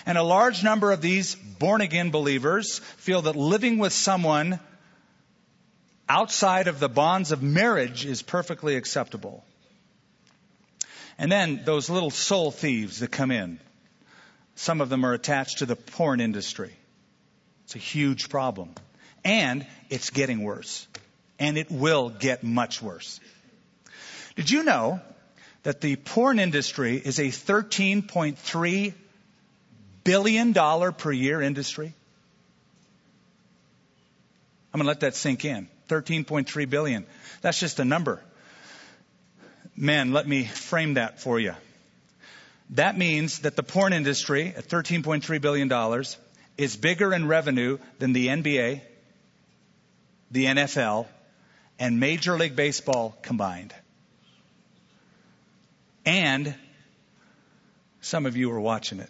And 0.06 0.18
a 0.18 0.24
large 0.24 0.64
number 0.64 0.92
of 0.92 1.02
these 1.02 1.36
born 1.36 1.82
again 1.82 2.12
believers 2.12 2.80
feel 2.80 3.24
that 3.24 3.36
living 3.36 3.78
with 3.78 3.94
someone 3.94 4.60
outside 6.08 6.68
of 6.68 6.80
the 6.80 6.90
bonds 6.90 7.32
of 7.32 7.42
marriage 7.42 8.06
is 8.06 8.22
perfectly 8.22 8.76
acceptable. 8.76 9.44
And 11.18 11.32
then 11.32 11.62
those 11.64 11.90
little 11.90 12.12
soul 12.12 12.52
thieves 12.52 13.00
that 13.00 13.12
come 13.12 13.32
in. 13.32 13.60
Some 14.56 14.82
of 14.82 14.90
them 14.90 15.06
are 15.06 15.14
attached 15.14 15.60
to 15.60 15.66
the 15.66 15.76
porn 15.76 16.20
industry. 16.20 16.76
It's 17.66 17.76
a 17.76 17.80
huge 17.80 18.30
problem. 18.30 18.74
And 19.24 19.66
it's 19.90 20.10
getting 20.10 20.44
worse. 20.44 20.88
And 21.40 21.58
it 21.58 21.72
will 21.72 22.10
get 22.10 22.44
much 22.44 22.82
worse. 22.82 23.20
Did 24.36 24.50
you 24.50 24.64
know 24.64 25.00
that 25.64 25.82
the 25.82 25.96
porn 25.96 26.40
industry 26.40 26.98
is 26.98 27.20
a 27.20 27.28
$13.3 27.28 28.94
billion 30.04 30.54
per 30.54 31.12
year 31.12 31.42
industry? 31.42 31.94
I'm 34.74 34.80
going 34.80 34.86
to 34.86 34.88
let 34.88 35.02
that 35.02 35.16
sink 35.16 35.46
in. 35.46 35.68
13.3 35.90 36.70
billion. 36.70 37.06
That's 37.42 37.60
just 37.60 37.80
a 37.80 37.86
number. 37.86 38.24
Man, 39.76 40.14
let 40.14 40.28
me 40.28 40.46
frame 40.46 40.96
that 40.96 41.20
for 41.20 41.40
you. 41.40 41.54
That 42.72 42.98
means 42.98 43.40
that 43.40 43.56
the 43.56 43.64
porn 43.64 43.94
industry 43.94 44.54
at 44.56 44.68
$13.3 44.68 45.42
billion 45.42 46.04
is 46.58 46.76
bigger 46.76 47.14
in 47.14 47.28
revenue 47.28 47.78
than 48.00 48.14
the 48.14 48.28
NBA, 48.28 48.82
the 50.32 50.46
NFL, 50.46 51.08
and 51.78 52.00
Major 52.00 52.38
League 52.38 52.56
Baseball 52.56 53.16
combined. 53.22 53.74
And 56.06 56.56
some 58.02 58.26
of 58.26 58.36
you 58.36 58.52
are 58.52 58.60
watching 58.60 59.00
it. 59.00 59.10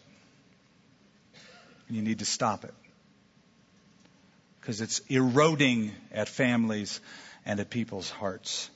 You 1.93 2.01
need 2.01 2.19
to 2.19 2.25
stop 2.25 2.65
it. 2.65 2.73
Because 4.60 4.82
it's 4.82 4.99
eroding 5.10 5.91
at 6.12 6.27
families 6.27 6.99
and 7.45 7.60
at 7.60 7.69
people's 7.69 8.10
hearts. 8.10 8.69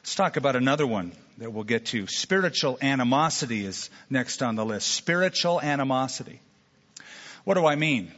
Let's 0.00 0.14
talk 0.14 0.36
about 0.36 0.54
another 0.54 0.86
one 0.86 1.12
that 1.38 1.50
we'll 1.52 1.64
get 1.64 1.86
to. 1.86 2.06
Spiritual 2.08 2.76
animosity 2.82 3.64
is 3.64 3.88
next 4.10 4.42
on 4.42 4.56
the 4.56 4.64
list. 4.64 4.88
Spiritual 4.88 5.58
animosity. 5.62 6.40
What 7.44 7.54
do 7.54 7.64
I 7.64 7.76
mean? 7.76 8.12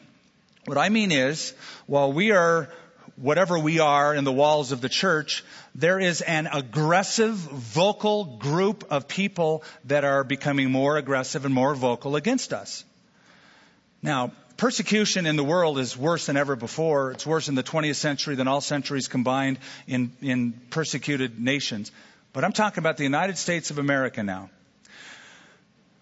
What 0.64 0.76
I 0.76 0.88
mean 0.88 1.12
is, 1.12 1.54
while 1.86 2.12
we 2.12 2.32
are 2.32 2.70
whatever 3.14 3.56
we 3.56 3.78
are 3.78 4.12
in 4.12 4.24
the 4.24 4.32
walls 4.32 4.72
of 4.72 4.80
the 4.80 4.88
church, 4.88 5.44
there 5.76 6.00
is 6.00 6.20
an 6.20 6.48
aggressive, 6.52 7.36
vocal 7.36 8.24
group 8.38 8.86
of 8.90 9.06
people 9.06 9.62
that 9.84 10.02
are 10.02 10.24
becoming 10.24 10.72
more 10.72 10.96
aggressive 10.96 11.44
and 11.44 11.54
more 11.54 11.76
vocal 11.76 12.16
against 12.16 12.52
us. 12.52 12.84
Now, 14.04 14.32
persecution 14.58 15.24
in 15.24 15.36
the 15.36 15.42
world 15.42 15.78
is 15.78 15.96
worse 15.96 16.26
than 16.26 16.36
ever 16.36 16.56
before. 16.56 17.12
It's 17.12 17.24
worse 17.24 17.48
in 17.48 17.54
the 17.54 17.62
20th 17.62 17.94
century 17.94 18.34
than 18.34 18.46
all 18.46 18.60
centuries 18.60 19.08
combined 19.08 19.58
in, 19.86 20.12
in 20.20 20.52
persecuted 20.68 21.40
nations. 21.40 21.90
But 22.34 22.44
I'm 22.44 22.52
talking 22.52 22.82
about 22.82 22.98
the 22.98 23.04
United 23.04 23.38
States 23.38 23.70
of 23.70 23.78
America 23.78 24.22
now. 24.22 24.50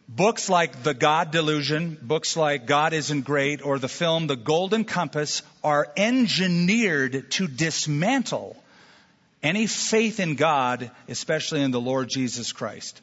Books 0.09 0.49
like 0.51 0.83
The 0.83 0.95
God 0.95 1.31
Delusion, 1.31 1.97
books 2.03 2.37
like 2.37 2.67
God 2.67 2.93
Isn't 2.93 3.21
Great, 3.23 3.65
or 3.65 3.79
the 3.79 3.87
film 3.87 4.27
The 4.27 4.35
Golden 4.35 4.83
Compass 4.83 5.43
are 5.63 5.87
engineered 5.97 7.31
to 7.31 7.47
dismantle 7.47 8.57
any 9.45 9.69
faith 9.69 10.19
in 10.19 10.35
God, 10.35 10.91
especially 11.07 11.63
in 11.63 11.71
the 11.71 11.81
Lord 11.81 12.09
Jesus 12.09 12.51
Christ. 12.51 13.01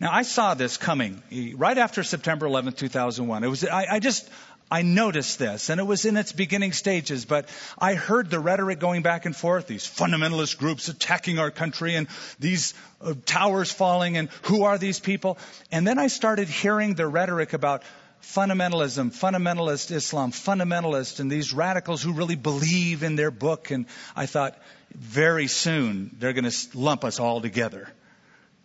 Now, 0.00 0.10
I 0.12 0.22
saw 0.22 0.54
this 0.54 0.76
coming 0.76 1.22
right 1.56 1.76
after 1.76 2.02
September 2.02 2.46
11, 2.46 2.74
2001. 2.74 3.44
It 3.44 3.48
was, 3.48 3.64
I, 3.64 3.86
I 3.90 3.98
just, 3.98 4.28
I 4.70 4.82
noticed 4.82 5.38
this, 5.38 5.68
and 5.68 5.80
it 5.80 5.84
was 5.84 6.04
in 6.04 6.16
its 6.16 6.30
beginning 6.30 6.72
stages, 6.72 7.24
but 7.24 7.48
I 7.76 7.94
heard 7.94 8.30
the 8.30 8.38
rhetoric 8.38 8.78
going 8.78 9.02
back 9.02 9.26
and 9.26 9.34
forth, 9.34 9.66
these 9.66 9.84
fundamentalist 9.84 10.58
groups 10.58 10.88
attacking 10.88 11.40
our 11.40 11.50
country 11.50 11.96
and 11.96 12.06
these 12.38 12.74
uh, 13.00 13.14
towers 13.26 13.72
falling, 13.72 14.16
and 14.16 14.28
who 14.42 14.62
are 14.62 14.78
these 14.78 15.00
people? 15.00 15.38
And 15.72 15.86
then 15.86 15.98
I 15.98 16.06
started 16.06 16.48
hearing 16.48 16.94
the 16.94 17.08
rhetoric 17.08 17.52
about 17.52 17.82
fundamentalism, 18.22 19.12
fundamentalist 19.12 19.90
Islam, 19.90 20.30
fundamentalist, 20.30 21.18
and 21.18 21.30
these 21.30 21.52
radicals 21.52 22.02
who 22.02 22.12
really 22.12 22.36
believe 22.36 23.02
in 23.02 23.16
their 23.16 23.30
book. 23.30 23.70
And 23.70 23.86
I 24.14 24.26
thought, 24.26 24.56
very 24.94 25.46
soon 25.46 26.14
they're 26.18 26.32
going 26.32 26.48
to 26.48 26.78
lump 26.78 27.04
us 27.04 27.18
all 27.18 27.40
together. 27.40 27.88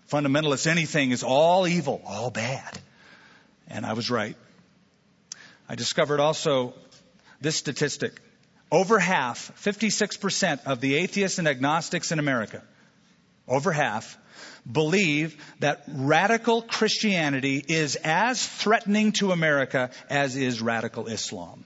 Fundamentalist 0.09 0.67
anything 0.67 1.11
is 1.11 1.23
all 1.23 1.67
evil, 1.67 2.01
all 2.05 2.29
bad. 2.29 2.77
And 3.67 3.85
I 3.85 3.93
was 3.93 4.09
right. 4.11 4.35
I 5.67 5.75
discovered 5.75 6.19
also 6.19 6.73
this 7.41 7.55
statistic. 7.55 8.21
Over 8.71 8.99
half, 8.99 9.51
56% 9.63 10.65
of 10.65 10.81
the 10.81 10.95
atheists 10.95 11.39
and 11.39 11.47
agnostics 11.47 12.11
in 12.11 12.19
America, 12.19 12.61
over 13.47 13.71
half, 13.71 14.17
believe 14.69 15.41
that 15.59 15.83
radical 15.87 16.61
Christianity 16.61 17.63
is 17.67 17.95
as 17.95 18.45
threatening 18.45 19.11
to 19.13 19.31
America 19.31 19.91
as 20.09 20.35
is 20.35 20.61
radical 20.61 21.07
Islam. 21.07 21.65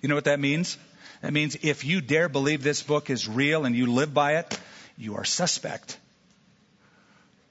You 0.00 0.08
know 0.08 0.14
what 0.14 0.24
that 0.24 0.40
means? 0.40 0.76
That 1.22 1.32
means 1.32 1.56
if 1.62 1.84
you 1.84 2.00
dare 2.00 2.28
believe 2.28 2.62
this 2.62 2.82
book 2.82 3.10
is 3.10 3.26
real 3.26 3.64
and 3.64 3.74
you 3.74 3.86
live 3.86 4.12
by 4.12 4.36
it, 4.36 4.58
you 4.98 5.16
are 5.16 5.24
suspect. 5.24 5.98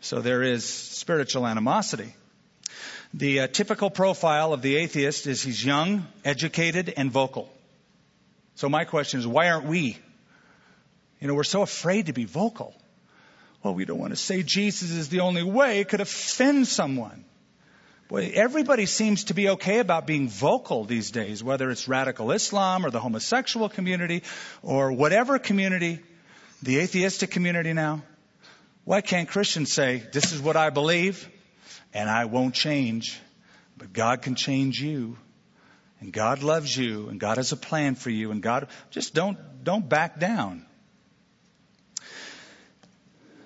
So 0.02 0.22
there 0.22 0.44
is 0.44 0.66
spiritual 0.66 1.48
animosity. 1.48 2.14
The 3.14 3.42
uh, 3.42 3.48
typical 3.48 3.90
profile 3.90 4.54
of 4.54 4.62
the 4.62 4.76
atheist 4.76 5.26
is 5.26 5.42
he's 5.42 5.64
young, 5.64 6.06
educated, 6.24 6.94
and 6.96 7.12
vocal. 7.12 7.50
So 8.56 8.70
my 8.70 8.86
question 8.86 9.20
is, 9.20 9.28
why 9.28 9.50
aren't 9.50 9.66
we? 9.66 9.98
You 11.20 11.28
know, 11.28 11.34
we're 11.34 11.44
so 11.44 11.62
afraid 11.62 12.08
to 12.08 12.14
be 12.14 12.26
vocal. 12.26 12.76
Well, 13.64 13.74
we 13.74 13.86
don't 13.86 14.00
want 14.00 14.12
to 14.12 14.18
say 14.18 14.44
Jesus 14.44 14.92
is 14.92 15.10
the 15.10 15.22
only 15.22 15.44
way. 15.44 15.80
It 15.80 15.90
could 15.90 16.02
offend 16.02 16.68
someone. 16.68 17.26
Boy, 18.08 18.32
everybody 18.36 18.86
seems 18.86 19.26
to 19.26 19.34
be 19.34 19.50
okay 19.50 19.80
about 19.80 20.06
being 20.06 20.30
vocal 20.30 20.84
these 20.84 21.10
days, 21.10 21.44
whether 21.44 21.72
it's 21.72 21.88
radical 21.88 22.32
Islam 22.32 22.86
or 22.86 22.92
the 22.92 23.00
homosexual 23.00 23.68
community 23.68 24.22
or 24.62 24.92
whatever 24.92 25.40
community. 25.40 26.00
The 26.62 26.80
atheistic 26.80 27.32
community 27.32 27.74
now? 27.74 28.04
Why 28.86 29.02
can't 29.02 29.28
Christians 29.28 29.74
say, 29.74 30.04
this 30.14 30.32
is 30.32 30.40
what 30.40 30.56
I 30.56 30.70
believe 30.70 31.28
and 31.94 32.08
I 32.08 32.26
won't 32.26 32.54
change, 32.54 33.20
but 33.78 33.92
God 33.92 34.22
can 34.22 34.36
change 34.36 34.80
you 34.80 35.18
and 36.00 36.14
God 36.14 36.44
loves 36.44 36.78
you 36.78 37.10
and 37.10 37.20
God 37.20 37.38
has 37.38 37.52
a 37.52 37.58
plan 37.58 37.96
for 37.96 38.12
you 38.12 38.30
and 38.30 38.44
God, 38.44 38.68
just 38.92 39.16
don't, 39.16 39.64
don't 39.64 39.90
back 39.90 40.20
down. 40.20 40.68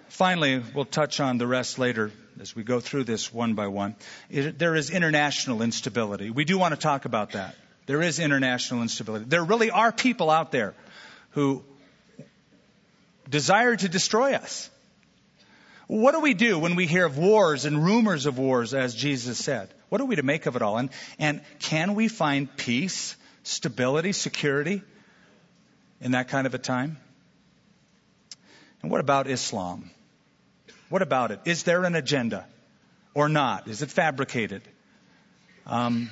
Finally, 0.10 0.62
we'll 0.75 0.84
touch 0.84 1.21
on 1.21 1.38
the 1.38 1.47
rest 1.47 1.80
later 1.80 2.12
as 2.41 2.54
we 2.54 2.63
go 2.63 2.82
through 2.82 3.06
this 3.06 3.34
one 3.34 3.54
by 3.54 3.67
one. 3.67 3.95
It, 4.30 4.60
there 4.60 4.75
is 4.75 4.89
international 4.89 5.62
instability. 5.62 6.32
We 6.32 6.43
do 6.43 6.58
want 6.58 6.73
to 6.73 6.80
talk 6.80 7.06
about 7.06 7.32
that. 7.32 7.56
There 7.86 8.02
is 8.02 8.19
international 8.19 8.82
instability. 8.82 9.23
There 9.23 9.43
really 9.43 9.71
are 9.71 9.93
people 9.93 10.30
out 10.30 10.52
there 10.52 10.73
who 11.32 11.63
desire 13.30 13.78
to 13.78 13.88
destroy 13.88 14.34
us. 14.34 14.69
What 15.89 16.12
do 16.12 16.19
we 16.19 16.36
do 16.36 16.60
when 16.60 16.75
we 16.75 16.86
hear 16.86 17.04
of 17.04 17.17
wars 17.17 17.65
and 17.65 17.84
rumors 17.84 18.28
of 18.28 18.38
wars, 18.38 18.75
as 18.75 18.93
Jesus 18.93 19.39
said? 19.39 19.73
What 19.89 19.99
are 19.99 20.06
we 20.06 20.17
to 20.17 20.23
make 20.23 20.45
of 20.45 20.56
it 20.56 20.62
all? 20.62 20.78
And, 20.78 20.91
and 21.17 21.41
can 21.58 21.95
we 21.95 22.08
find 22.08 22.56
peace, 22.56 23.15
stability, 23.41 24.12
security 24.12 24.84
in 25.99 26.12
that 26.12 26.28
kind 26.28 26.45
of 26.45 26.54
a 26.54 26.60
time? 26.60 26.99
And 28.84 28.91
what 28.91 29.02
about 29.02 29.25
Islam? 29.25 29.89
What 30.89 31.02
about 31.02 31.32
it? 31.32 31.39
Is 31.45 31.63
there 31.63 31.84
an 31.84 31.95
agenda 31.95 32.45
or 33.15 33.28
not? 33.28 33.67
Is 33.67 33.82
it 33.82 33.89
fabricated? 33.89 34.62
Um, 35.65 36.12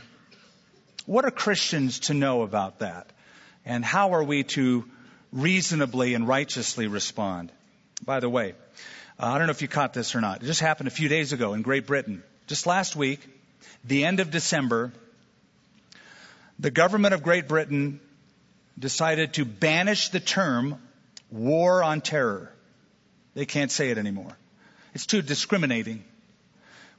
what 1.06 1.24
are 1.24 1.30
Christians 1.30 2.00
to 2.08 2.16
know 2.16 2.42
about 2.42 2.80
that? 2.80 3.12
And 3.64 3.86
how 3.86 4.16
are 4.16 4.24
we 4.24 4.44
to 4.56 4.86
reasonably 5.32 6.16
and 6.16 6.28
righteously 6.28 6.88
respond? 6.88 7.52
By 8.04 8.20
the 8.22 8.30
way, 8.30 8.56
uh, 9.20 9.26
I 9.26 9.38
don't 9.38 9.48
know 9.48 9.52
if 9.52 9.62
you 9.62 9.68
caught 9.68 9.94
this 9.94 10.16
or 10.16 10.22
not. 10.22 10.44
It 10.44 10.46
just 10.46 10.62
happened 10.62 10.88
a 10.88 10.92
few 10.92 11.10
days 11.10 11.34
ago 11.34 11.54
in 11.54 11.64
Great 11.64 11.88
Britain. 11.88 12.24
Just 12.46 12.68
last 12.68 12.96
week, 12.96 13.20
the 13.84 14.06
end 14.06 14.20
of 14.20 14.30
December, 14.30 14.92
the 16.60 16.72
government 16.72 17.14
of 17.14 17.24
Great 17.24 17.48
Britain 17.48 18.00
decided 18.78 19.34
to 19.34 19.46
banish 19.46 20.10
the 20.10 20.20
term 20.20 20.80
war 21.32 21.84
on 21.84 22.02
terror. 22.02 22.52
They 23.34 23.46
can't 23.46 23.72
say 23.72 23.90
it 23.90 23.98
anymore. 23.98 24.38
It's 24.94 25.06
too 25.06 25.22
discriminating. 25.22 26.04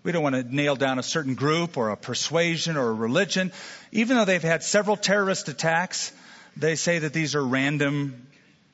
We 0.03 0.13
don't 0.13 0.23
want 0.23 0.35
to 0.35 0.43
nail 0.43 0.77
down 0.77 0.99
a 0.99 1.03
certain 1.03 1.35
group 1.35 1.77
or 1.77 1.91
a 1.91 1.97
persuasion 1.97 2.77
or 2.77 2.91
a 2.91 2.93
religion. 2.93 3.53
Even 3.93 4.17
though 4.17 4.25
they've 4.25 4.43
had 4.43 4.63
several 4.63 4.97
terrorist 4.97 5.49
attacks, 5.49 6.13
they 6.57 6.75
say 6.77 7.01
that 7.01 7.13
these 7.13 7.35
are 7.35 7.45
random 7.45 8.27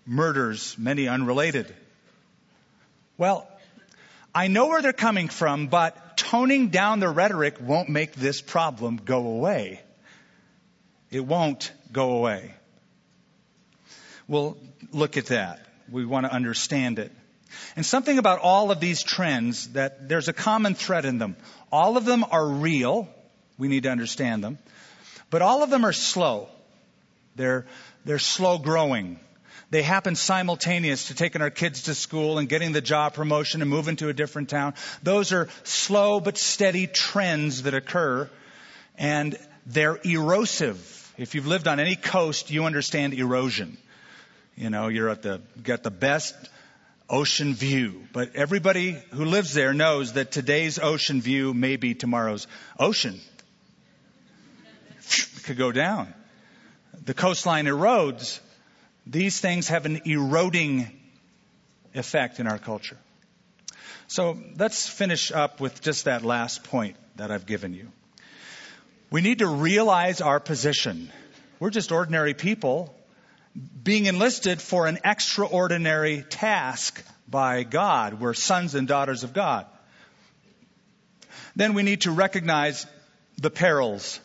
murders, 0.07 0.77
many 0.79 1.09
unrelated. 1.09 1.75
Well, 3.17 3.49
I 4.35 4.49
know 4.49 4.67
where 4.67 4.83
they're 4.83 4.93
coming 4.93 5.29
from, 5.29 5.69
but 5.69 6.17
toning 6.17 6.69
down 6.69 7.01
the 7.01 7.09
rhetoric 7.09 7.57
won't 7.61 7.89
make 7.89 8.15
this 8.15 8.41
problem 8.41 9.01
go 9.05 9.27
away. 9.27 9.81
It 11.11 11.21
won't 11.21 11.73
go 11.93 12.13
away. 12.13 12.55
We'll 14.27 14.57
look 14.93 15.17
at 15.17 15.27
that. 15.27 15.65
We 15.91 16.05
want 16.05 16.27
to 16.27 16.33
understand 16.33 16.99
it. 16.99 17.13
And 17.77 17.87
something 17.87 18.19
about 18.19 18.41
all 18.41 18.73
of 18.73 18.81
these 18.81 19.03
trends 19.03 19.69
that 19.75 20.09
there's 20.09 20.27
a 20.27 20.33
common 20.33 20.75
thread 20.75 21.05
in 21.05 21.19
them. 21.19 21.37
All 21.71 21.97
of 21.97 22.05
them 22.05 22.25
are 22.29 22.47
real. 22.47 23.09
We 23.59 23.69
need 23.69 23.85
to 23.85 23.91
understand 23.91 24.43
them. 24.43 24.59
But 25.31 25.43
all 25.43 25.63
of 25.63 25.71
them 25.71 25.85
are 25.85 25.93
slow. 25.93 26.49
They're, 27.37 27.67
they're 28.05 28.19
slow 28.19 28.59
growing. 28.59 29.21
They 29.75 29.83
happen 29.83 30.15
simultaneous 30.15 31.09
to 31.09 31.17
taking 31.17 31.43
our 31.43 31.51
kids 31.51 31.83
to 31.83 31.97
school 31.97 32.39
and 32.39 32.49
getting 32.49 32.71
the 32.71 32.81
job 32.81 33.15
promotion 33.15 33.61
and 33.61 33.69
moving 33.69 33.97
to 33.97 34.09
a 34.09 34.13
different 34.13 34.49
town. 34.49 34.75
Those 35.03 35.33
are 35.33 35.49
slow 35.65 36.21
but 36.21 36.39
steady 36.39 36.87
trends 36.87 37.65
that 37.65 37.75
occur 37.75 38.31
and 38.97 39.37
they're 39.67 39.99
erosive. 40.05 41.13
If 41.19 41.35
you've 41.35 41.49
lived 41.49 41.67
on 41.67 41.81
any 41.81 41.97
coast, 41.97 42.53
you 42.53 42.67
understand 42.67 43.15
erosion. 43.15 43.77
You 44.55 44.71
know, 44.71 44.87
you're 44.87 45.09
at 45.09 45.23
the, 45.23 45.41
got 45.61 45.83
the 45.83 45.91
best 45.91 46.37
ocean 47.11 47.53
view. 47.53 48.05
But 48.13 48.37
everybody 48.37 48.93
who 49.11 49.25
lives 49.25 49.55
there 49.55 49.75
knows 49.75 50.13
that 50.13 50.31
today's 50.31 50.79
ocean 50.79 51.21
view 51.21 51.53
may 51.53 51.75
be 51.75 51.97
tomorrow's 51.97 52.47
ocean. 52.79 53.21
It 55.01 55.43
could 55.43 55.59
go 55.59 55.73
down. 55.73 56.15
The 57.07 57.13
coastline 57.13 57.65
erodes. 57.65 58.39
These 59.07 59.41
things 59.41 59.69
have 59.69 59.87
an 59.87 60.03
eroding 60.07 60.89
effect 61.95 62.41
in 62.41 62.47
our 62.47 62.59
culture. 62.59 62.97
So 64.07 64.39
let's 64.57 64.89
finish 64.89 65.31
up 65.33 65.61
with 65.61 65.81
just 65.81 66.05
that 66.05 66.25
last 66.25 66.65
point 66.65 66.97
that 67.17 67.31
I've 67.31 67.47
given 67.47 67.75
you. 67.75 67.91
We 69.11 69.21
need 69.21 69.39
to 69.39 69.47
realize 69.47 70.21
our 70.21 70.41
position. 70.41 71.11
We're 71.61 71.71
just 71.71 71.93
ordinary 71.93 72.35
people 72.35 72.95
being 73.83 74.07
enlisted 74.07 74.61
for 74.61 74.87
an 74.87 74.99
extraordinary 75.05 76.25
task 76.29 77.03
by 77.29 77.63
God. 77.63 78.21
We're 78.21 78.35
sons 78.35 78.75
and 78.75 78.89
daughters 78.89 79.23
of 79.23 79.33
God. 79.33 79.67
Then 81.55 81.75
we 81.75 81.83
need 81.83 82.03
to 82.03 82.11
recognize 82.11 82.87
the 83.39 83.51
perils, 83.51 84.19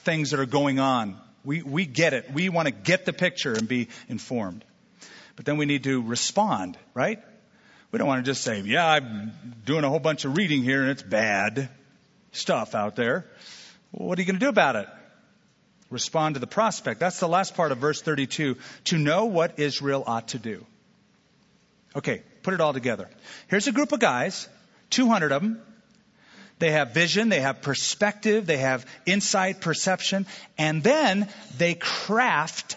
things 0.00 0.30
that 0.30 0.40
are 0.40 0.46
going 0.46 0.78
on. 0.78 1.18
We, 1.44 1.62
we 1.62 1.86
get 1.86 2.14
it. 2.14 2.30
We 2.32 2.48
want 2.48 2.66
to 2.66 2.72
get 2.72 3.04
the 3.04 3.12
picture 3.12 3.52
and 3.52 3.68
be 3.68 3.88
informed. 4.08 4.64
But 5.36 5.44
then 5.44 5.56
we 5.56 5.66
need 5.66 5.84
to 5.84 6.02
respond, 6.02 6.76
right? 6.94 7.20
We 7.90 7.98
don't 7.98 8.08
want 8.08 8.24
to 8.24 8.30
just 8.30 8.42
say, 8.42 8.60
yeah, 8.60 8.86
I'm 8.86 9.32
doing 9.64 9.84
a 9.84 9.88
whole 9.88 10.00
bunch 10.00 10.24
of 10.24 10.36
reading 10.36 10.62
here 10.62 10.82
and 10.82 10.90
it's 10.90 11.02
bad 11.02 11.68
stuff 12.32 12.74
out 12.74 12.96
there. 12.96 13.26
Well, 13.92 14.08
what 14.08 14.18
are 14.18 14.22
you 14.22 14.26
going 14.26 14.38
to 14.38 14.44
do 14.44 14.50
about 14.50 14.76
it? 14.76 14.88
respond 15.90 16.34
to 16.34 16.40
the 16.40 16.46
prospect. 16.46 17.00
That's 17.00 17.20
the 17.20 17.28
last 17.28 17.54
part 17.54 17.72
of 17.72 17.78
verse 17.78 18.02
32. 18.02 18.56
To 18.84 18.98
know 18.98 19.26
what 19.26 19.58
Israel 19.58 20.04
ought 20.06 20.28
to 20.28 20.38
do. 20.38 20.64
Okay, 21.96 22.22
put 22.42 22.54
it 22.54 22.60
all 22.60 22.72
together. 22.72 23.08
Here's 23.48 23.66
a 23.66 23.72
group 23.72 23.92
of 23.92 24.00
guys, 24.00 24.48
200 24.90 25.32
of 25.32 25.42
them. 25.42 25.62
They 26.58 26.72
have 26.72 26.92
vision, 26.92 27.28
they 27.28 27.40
have 27.40 27.62
perspective, 27.62 28.46
they 28.46 28.56
have 28.56 28.84
insight, 29.06 29.60
perception, 29.60 30.26
and 30.56 30.82
then 30.82 31.28
they 31.56 31.74
craft 31.74 32.76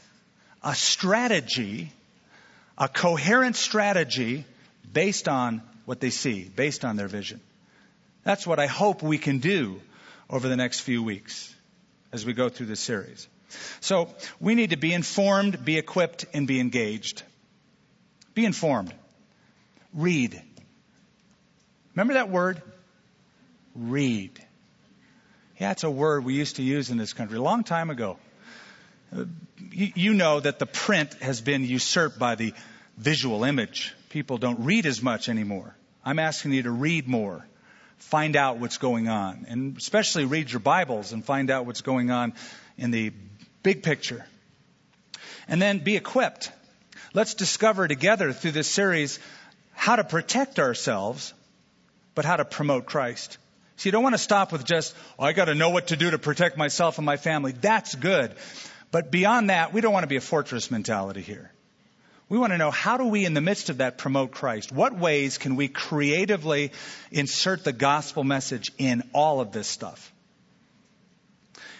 a 0.64 0.76
strategy, 0.76 1.92
a 2.78 2.88
coherent 2.88 3.56
strategy 3.56 4.46
based 4.92 5.28
on 5.28 5.62
what 5.86 6.00
they 6.00 6.12
see, 6.12 6.44
based 6.44 6.86
on 6.86 6.96
their 6.96 7.08
vision. 7.08 7.42
That's 8.24 8.46
what 8.46 8.60
I 8.60 8.68
hope 8.68 9.02
we 9.02 9.18
can 9.18 9.40
do 9.40 9.82
over 10.30 10.48
the 10.48 10.56
next 10.56 10.82
few 10.82 11.02
weeks 11.02 11.54
as 12.12 12.26
we 12.26 12.34
go 12.34 12.50
through 12.50 12.68
this 12.68 12.80
series. 12.80 13.28
So 13.80 14.10
we 14.40 14.56
need 14.56 14.70
to 14.70 14.78
be 14.78 14.94
informed, 14.94 15.66
be 15.66 15.78
equipped, 15.78 16.26
and 16.34 16.48
be 16.48 16.60
engaged. 16.60 17.24
Be 18.34 18.46
informed. 18.46 18.94
Read. 19.94 20.42
Remember 21.96 22.14
that 22.14 22.30
word? 22.30 22.62
Read. 23.76 24.32
Yeah, 25.60 25.72
it's 25.72 25.84
a 25.84 25.92
word 25.92 26.26
we 26.26 26.34
used 26.34 26.56
to 26.58 26.64
use 26.64 26.90
in 26.90 26.98
this 26.98 27.14
country 27.14 27.38
a 27.38 27.42
long 27.42 27.64
time 27.64 27.90
ago. 27.90 28.18
Uh, 29.16 29.26
you 29.72 30.14
know 30.14 30.40
that 30.40 30.60
the 30.60 30.66
print 30.66 31.14
has 31.16 31.42
been 31.42 31.64
usurped 31.64 32.18
by 32.18 32.36
the 32.36 32.54
visual 32.98 33.44
image. 33.44 33.94
People 34.10 34.38
don't 34.38 34.62
read 34.66 34.86
as 34.86 35.02
much 35.02 35.30
anymore. 35.30 35.76
I'm 36.04 36.20
asking 36.20 36.54
you 36.54 36.64
to 36.64 36.72
read 36.72 37.08
more 37.08 37.46
find 38.02 38.36
out 38.36 38.58
what's 38.58 38.78
going 38.78 39.08
on. 39.08 39.46
And 39.48 39.78
especially 39.78 40.26
read 40.26 40.52
your 40.52 40.60
Bibles 40.60 41.14
and 41.14 41.24
find 41.24 41.50
out 41.52 41.66
what's 41.66 41.82
going 41.82 42.12
on 42.12 42.34
in 42.78 42.92
the 42.92 43.14
big 43.64 43.84
picture. 43.84 44.26
And 45.48 45.62
then 45.62 45.80
be 45.80 45.96
equipped. 45.96 46.52
Let's 47.14 47.36
discover 47.36 47.88
together 47.88 48.34
through 48.34 48.52
this 48.52 48.70
series 48.70 49.20
how 49.74 49.96
to 49.96 50.04
protect 50.04 50.60
ourselves, 50.60 51.34
but 52.16 52.26
how 52.26 52.38
to 52.38 52.46
promote 52.46 52.86
Christ. 52.86 53.38
So 53.82 53.88
you 53.88 53.94
don't 53.94 54.04
want 54.04 54.14
to 54.14 54.20
stop 54.20 54.52
with 54.52 54.64
just, 54.64 54.96
oh, 55.18 55.24
I 55.24 55.34
got 55.34 55.46
to 55.46 55.56
know 55.56 55.72
what 55.72 55.88
to 55.88 55.96
do 55.96 56.12
to 56.12 56.20
protect 56.20 56.56
myself 56.56 57.00
and 57.00 57.06
my 57.06 57.18
family. 57.18 57.52
That's 57.52 57.96
good. 57.96 58.36
But 58.92 59.10
beyond 59.10 59.50
that, 59.50 59.74
we 59.74 59.82
don't 59.82 59.92
want 59.92 60.04
to 60.04 60.08
be 60.08 60.18
a 60.18 60.22
fortress 60.22 60.70
mentality 60.70 61.22
here. 61.22 61.52
We 62.30 62.38
want 62.38 62.52
to 62.54 62.60
know 62.60 62.70
how 62.70 62.98
do 62.98 63.08
we, 63.08 63.26
in 63.26 63.34
the 63.34 63.42
midst 63.42 63.72
of 63.72 63.80
that, 63.80 63.98
promote 63.98 64.34
Christ? 64.34 64.72
What 64.72 64.96
ways 64.96 65.40
can 65.40 65.56
we 65.56 65.68
creatively 65.68 66.74
insert 67.10 67.64
the 67.64 67.74
gospel 67.74 68.24
message 68.24 68.72
in 68.78 69.02
all 69.14 69.42
of 69.42 69.52
this 69.52 69.66
stuff? 69.66 70.14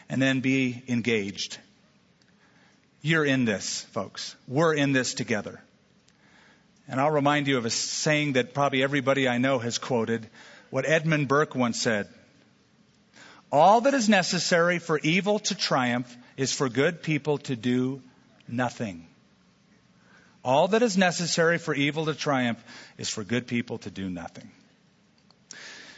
And 0.10 0.20
then 0.20 0.40
be 0.40 0.82
engaged. 0.88 1.60
You're 3.04 3.26
in 3.26 3.46
this, 3.46 3.82
folks. 3.92 4.36
We're 4.48 4.74
in 4.74 4.92
this 4.92 5.14
together. 5.14 5.62
And 6.88 7.00
I'll 7.00 7.12
remind 7.12 7.46
you 7.46 7.60
of 7.60 7.66
a 7.66 7.70
saying 7.70 8.34
that 8.34 8.56
probably 8.56 8.82
everybody 8.82 9.28
I 9.28 9.38
know 9.38 9.60
has 9.60 9.78
quoted, 9.78 10.28
what 10.72 10.86
Edmund 10.86 11.28
Burke 11.28 11.54
once 11.54 11.80
said. 11.80 12.08
All 13.52 13.82
that 13.82 13.94
is 13.94 14.10
necessary 14.10 14.80
for 14.80 14.98
evil 14.98 15.38
to 15.40 15.54
triumph 15.54 16.18
is 16.38 16.52
for 16.52 16.70
good 16.70 17.04
people 17.04 17.38
to 17.40 17.56
do 17.56 18.02
nothing. 18.48 19.06
All 20.44 20.70
that 20.70 20.82
is 20.82 20.98
necessary 20.98 21.60
for 21.60 21.76
evil 21.76 22.06
to 22.06 22.16
triumph 22.16 22.64
is 22.98 23.10
for 23.10 23.24
good 23.24 23.46
people 23.46 23.78
to 23.80 23.92
do 23.92 24.10
nothing. 24.10 24.50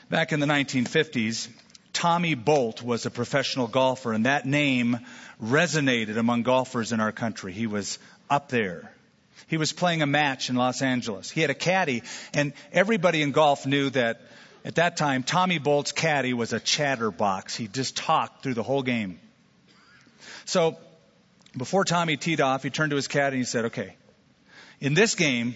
Back 0.10 0.34
in 0.34 0.40
the 0.40 0.48
1950s, 0.48 1.48
Tommy 1.94 2.34
Bolt 2.34 2.82
was 2.82 3.06
a 3.06 3.12
professional 3.12 3.68
golfer, 3.68 4.12
and 4.12 4.26
that 4.26 4.46
name 4.46 5.00
resonated 5.42 6.18
among 6.18 6.42
golfers 6.42 6.92
in 6.92 7.00
our 7.00 7.12
country. 7.12 7.54
He 7.54 7.68
was 7.68 8.00
up 8.30 8.50
there. 8.50 8.92
He 9.48 9.58
was 9.58 9.72
playing 9.72 10.02
a 10.02 10.08
match 10.08 10.50
in 10.50 10.56
Los 10.56 10.82
Angeles. 10.82 11.30
He 11.30 11.42
had 11.42 11.52
a 11.52 11.56
caddy, 11.56 12.02
and 12.34 12.54
everybody 12.72 13.22
in 13.22 13.32
golf 13.32 13.66
knew 13.66 13.92
that 13.92 14.22
at 14.66 14.76
that 14.76 14.98
time, 14.98 15.24
Tommy 15.24 15.58
Bolt's 15.58 15.92
caddy 15.92 16.34
was 16.34 16.54
a 16.54 16.60
chatterbox. 16.60 17.56
He 17.56 17.68
just 17.68 17.98
talked 17.98 18.44
through 18.44 18.54
the 18.54 18.64
whole 18.64 18.84
game. 18.84 19.20
So, 20.46 20.78
before 21.56 21.84
Tommy 21.84 22.18
teed 22.18 22.42
off, 22.42 22.64
he 22.64 22.70
turned 22.70 22.92
to 22.92 22.96
his 22.96 23.08
caddy 23.08 23.36
and 23.36 23.42
he 23.42 23.46
said, 23.46 23.66
Okay, 23.66 23.96
in 24.80 24.94
this 24.94 25.16
game, 25.16 25.56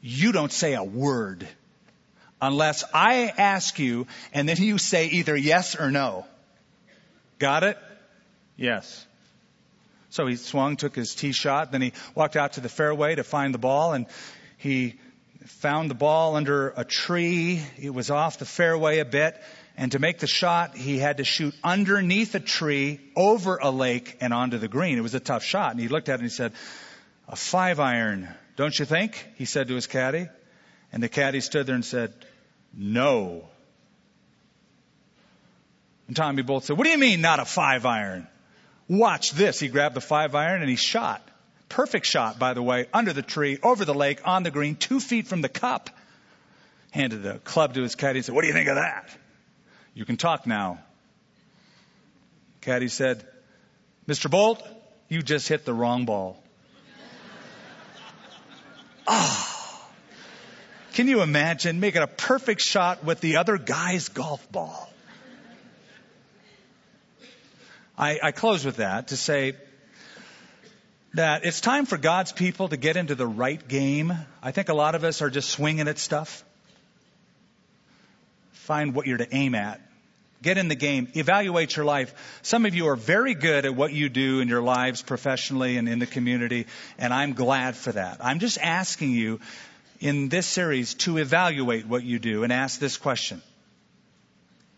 you 0.00 0.32
don't 0.32 0.52
say 0.52 0.74
a 0.74 0.84
word 0.84 1.46
unless 2.40 2.84
I 2.94 3.32
ask 3.36 3.78
you 3.78 4.06
and 4.32 4.48
then 4.48 4.56
you 4.58 4.78
say 4.78 5.06
either 5.06 5.36
yes 5.36 5.74
or 5.74 5.90
no. 5.90 6.26
Got 7.38 7.64
it? 7.64 7.78
Yes. 8.56 9.06
So 10.10 10.26
he 10.26 10.36
swung, 10.36 10.76
took 10.76 10.94
his 10.94 11.14
tee 11.14 11.32
shot, 11.32 11.72
then 11.72 11.82
he 11.82 11.92
walked 12.14 12.36
out 12.36 12.54
to 12.54 12.60
the 12.60 12.68
fairway 12.68 13.16
to 13.16 13.24
find 13.24 13.52
the 13.52 13.58
ball 13.58 13.92
and 13.92 14.06
he 14.56 14.98
found 15.48 15.90
the 15.90 15.94
ball 15.94 16.36
under 16.36 16.72
a 16.76 16.84
tree. 16.84 17.62
It 17.80 17.90
was 17.90 18.10
off 18.10 18.38
the 18.38 18.44
fairway 18.44 18.98
a 18.98 19.04
bit. 19.04 19.40
And 19.76 19.92
to 19.92 19.98
make 19.98 20.18
the 20.18 20.26
shot, 20.26 20.76
he 20.76 20.98
had 20.98 21.18
to 21.18 21.24
shoot 21.24 21.54
underneath 21.62 22.34
a 22.34 22.40
tree, 22.40 23.00
over 23.14 23.58
a 23.58 23.70
lake, 23.70 24.16
and 24.20 24.34
onto 24.34 24.58
the 24.58 24.68
green. 24.68 24.98
It 24.98 25.02
was 25.02 25.14
a 25.14 25.20
tough 25.20 25.44
shot. 25.44 25.70
And 25.70 25.80
he 25.80 25.88
looked 25.88 26.08
at 26.08 26.14
it 26.14 26.20
and 26.20 26.24
he 26.24 26.34
said, 26.34 26.52
A 27.28 27.36
five 27.36 27.78
iron, 27.78 28.28
don't 28.56 28.76
you 28.76 28.84
think? 28.84 29.24
He 29.36 29.44
said 29.44 29.68
to 29.68 29.74
his 29.74 29.86
caddy. 29.86 30.28
And 30.92 31.02
the 31.02 31.08
caddy 31.08 31.40
stood 31.40 31.66
there 31.66 31.74
and 31.74 31.84
said, 31.84 32.12
No. 32.74 33.44
And 36.08 36.16
Tommy 36.16 36.42
Bolt 36.42 36.64
said, 36.64 36.76
What 36.76 36.84
do 36.84 36.90
you 36.90 36.98
mean, 36.98 37.20
not 37.20 37.38
a 37.38 37.44
five 37.44 37.86
iron? 37.86 38.26
Watch 38.88 39.32
this. 39.32 39.60
He 39.60 39.68
grabbed 39.68 39.94
the 39.94 40.00
five 40.00 40.34
iron 40.34 40.60
and 40.62 40.70
he 40.70 40.76
shot. 40.76 41.27
Perfect 41.68 42.06
shot, 42.06 42.38
by 42.38 42.54
the 42.54 42.62
way, 42.62 42.86
under 42.92 43.12
the 43.12 43.22
tree, 43.22 43.58
over 43.62 43.84
the 43.84 43.94
lake, 43.94 44.20
on 44.24 44.42
the 44.42 44.50
green, 44.50 44.76
two 44.76 45.00
feet 45.00 45.26
from 45.26 45.42
the 45.42 45.48
cup. 45.48 45.90
Handed 46.90 47.22
the 47.22 47.38
club 47.40 47.74
to 47.74 47.82
his 47.82 47.94
caddy 47.94 48.18
and 48.18 48.24
said, 48.24 48.34
What 48.34 48.42
do 48.42 48.48
you 48.48 48.54
think 48.54 48.68
of 48.68 48.76
that? 48.76 49.10
You 49.94 50.04
can 50.04 50.16
talk 50.16 50.46
now. 50.46 50.78
Caddy 52.62 52.88
said, 52.88 53.26
Mr. 54.06 54.30
Bolt, 54.30 54.66
you 55.08 55.22
just 55.22 55.48
hit 55.48 55.64
the 55.64 55.74
wrong 55.74 56.04
ball. 56.04 56.42
Ah. 59.06 59.44
oh. 59.44 59.58
Can 60.98 61.06
you 61.06 61.22
imagine 61.22 61.78
making 61.78 62.02
a 62.02 62.08
perfect 62.08 62.60
shot 62.60 63.04
with 63.04 63.20
the 63.20 63.36
other 63.36 63.56
guy's 63.56 64.08
golf 64.08 64.50
ball? 64.50 64.92
I, 67.96 68.18
I 68.20 68.32
close 68.32 68.64
with 68.64 68.78
that 68.78 69.08
to 69.08 69.16
say 69.16 69.54
that 71.14 71.44
it's 71.44 71.60
time 71.60 71.86
for 71.86 71.96
God's 71.96 72.32
people 72.32 72.68
to 72.68 72.76
get 72.76 72.96
into 72.96 73.14
the 73.14 73.26
right 73.26 73.66
game. 73.66 74.12
I 74.42 74.50
think 74.50 74.68
a 74.68 74.74
lot 74.74 74.94
of 74.94 75.04
us 75.04 75.22
are 75.22 75.30
just 75.30 75.50
swinging 75.50 75.88
at 75.88 75.98
stuff. 75.98 76.44
Find 78.52 78.94
what 78.94 79.06
you're 79.06 79.18
to 79.18 79.34
aim 79.34 79.54
at. 79.54 79.80
Get 80.42 80.58
in 80.58 80.68
the 80.68 80.76
game. 80.76 81.08
Evaluate 81.14 81.74
your 81.74 81.84
life. 81.84 82.14
Some 82.42 82.64
of 82.66 82.74
you 82.74 82.88
are 82.88 82.96
very 82.96 83.34
good 83.34 83.64
at 83.64 83.74
what 83.74 83.92
you 83.92 84.08
do 84.08 84.40
in 84.40 84.48
your 84.48 84.62
lives 84.62 85.02
professionally 85.02 85.76
and 85.76 85.88
in 85.88 85.98
the 85.98 86.06
community, 86.06 86.66
and 86.98 87.12
I'm 87.12 87.32
glad 87.32 87.74
for 87.74 87.92
that. 87.92 88.18
I'm 88.20 88.38
just 88.38 88.58
asking 88.58 89.12
you 89.12 89.40
in 90.00 90.28
this 90.28 90.46
series 90.46 90.94
to 90.94 91.16
evaluate 91.16 91.86
what 91.86 92.04
you 92.04 92.20
do 92.20 92.44
and 92.44 92.52
ask 92.52 92.78
this 92.78 92.96
question. 92.96 93.42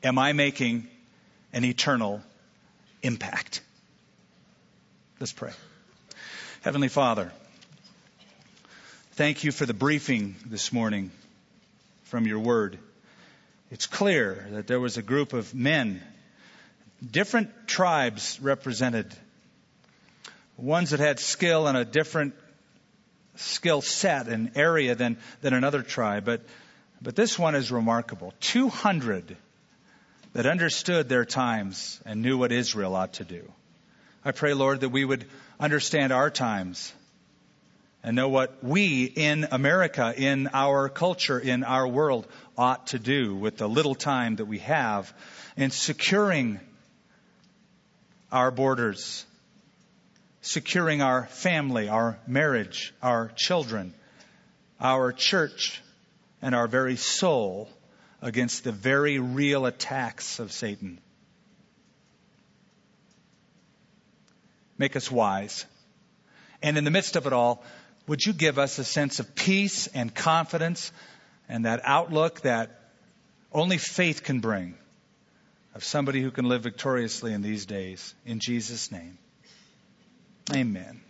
Am 0.02 0.18
I 0.18 0.32
making 0.32 0.88
an 1.52 1.64
eternal 1.64 2.22
impact? 3.02 3.60
Let's 5.18 5.32
pray. 5.32 5.52
Heavenly 6.62 6.88
Father, 6.88 7.32
thank 9.12 9.44
you 9.44 9.50
for 9.50 9.64
the 9.64 9.72
briefing 9.72 10.36
this 10.44 10.74
morning 10.74 11.10
from 12.02 12.26
your 12.26 12.40
word. 12.40 12.78
It's 13.70 13.86
clear 13.86 14.46
that 14.50 14.66
there 14.66 14.78
was 14.78 14.98
a 14.98 15.02
group 15.02 15.32
of 15.32 15.54
men, 15.54 16.02
different 17.10 17.66
tribes 17.66 18.38
represented, 18.42 19.06
ones 20.58 20.90
that 20.90 21.00
had 21.00 21.18
skill 21.18 21.66
in 21.66 21.76
a 21.76 21.84
different 21.86 22.34
skill 23.36 23.80
set 23.80 24.28
and 24.28 24.50
area 24.54 24.94
than, 24.94 25.16
than 25.40 25.54
another 25.54 25.80
tribe. 25.80 26.26
But, 26.26 26.42
but 27.00 27.16
this 27.16 27.38
one 27.38 27.54
is 27.54 27.72
remarkable. 27.72 28.34
200 28.40 29.34
that 30.34 30.44
understood 30.44 31.08
their 31.08 31.24
times 31.24 31.98
and 32.04 32.20
knew 32.20 32.36
what 32.36 32.52
Israel 32.52 32.94
ought 32.96 33.14
to 33.14 33.24
do. 33.24 33.50
I 34.22 34.32
pray, 34.32 34.52
Lord, 34.52 34.80
that 34.80 34.90
we 34.90 35.04
would 35.04 35.24
understand 35.58 36.12
our 36.12 36.28
times 36.30 36.92
and 38.02 38.14
know 38.14 38.28
what 38.28 38.62
we 38.62 39.04
in 39.04 39.48
America, 39.50 40.12
in 40.14 40.50
our 40.52 40.90
culture, 40.90 41.38
in 41.38 41.64
our 41.64 41.88
world 41.88 42.26
ought 42.56 42.88
to 42.88 42.98
do 42.98 43.34
with 43.34 43.56
the 43.56 43.68
little 43.68 43.94
time 43.94 44.36
that 44.36 44.44
we 44.44 44.58
have 44.58 45.10
in 45.56 45.70
securing 45.70 46.60
our 48.30 48.50
borders, 48.50 49.24
securing 50.42 51.00
our 51.00 51.26
family, 51.26 51.88
our 51.88 52.18
marriage, 52.26 52.92
our 53.02 53.32
children, 53.36 53.94
our 54.78 55.12
church, 55.12 55.80
and 56.42 56.54
our 56.54 56.68
very 56.68 56.96
soul 56.96 57.70
against 58.20 58.64
the 58.64 58.72
very 58.72 59.18
real 59.18 59.64
attacks 59.64 60.40
of 60.40 60.52
Satan. 60.52 61.00
Make 64.80 64.96
us 64.96 65.10
wise. 65.10 65.66
And 66.62 66.78
in 66.78 66.84
the 66.84 66.90
midst 66.90 67.16
of 67.16 67.26
it 67.26 67.34
all, 67.34 67.62
would 68.06 68.24
you 68.24 68.32
give 68.32 68.58
us 68.58 68.78
a 68.78 68.84
sense 68.84 69.20
of 69.20 69.34
peace 69.34 69.88
and 69.88 70.14
confidence 70.14 70.90
and 71.50 71.66
that 71.66 71.82
outlook 71.84 72.40
that 72.40 72.80
only 73.52 73.76
faith 73.76 74.22
can 74.22 74.40
bring 74.40 74.78
of 75.74 75.84
somebody 75.84 76.22
who 76.22 76.30
can 76.30 76.46
live 76.46 76.62
victoriously 76.62 77.34
in 77.34 77.42
these 77.42 77.66
days? 77.66 78.14
In 78.24 78.40
Jesus' 78.40 78.90
name. 78.90 79.18
Amen. 80.50 81.02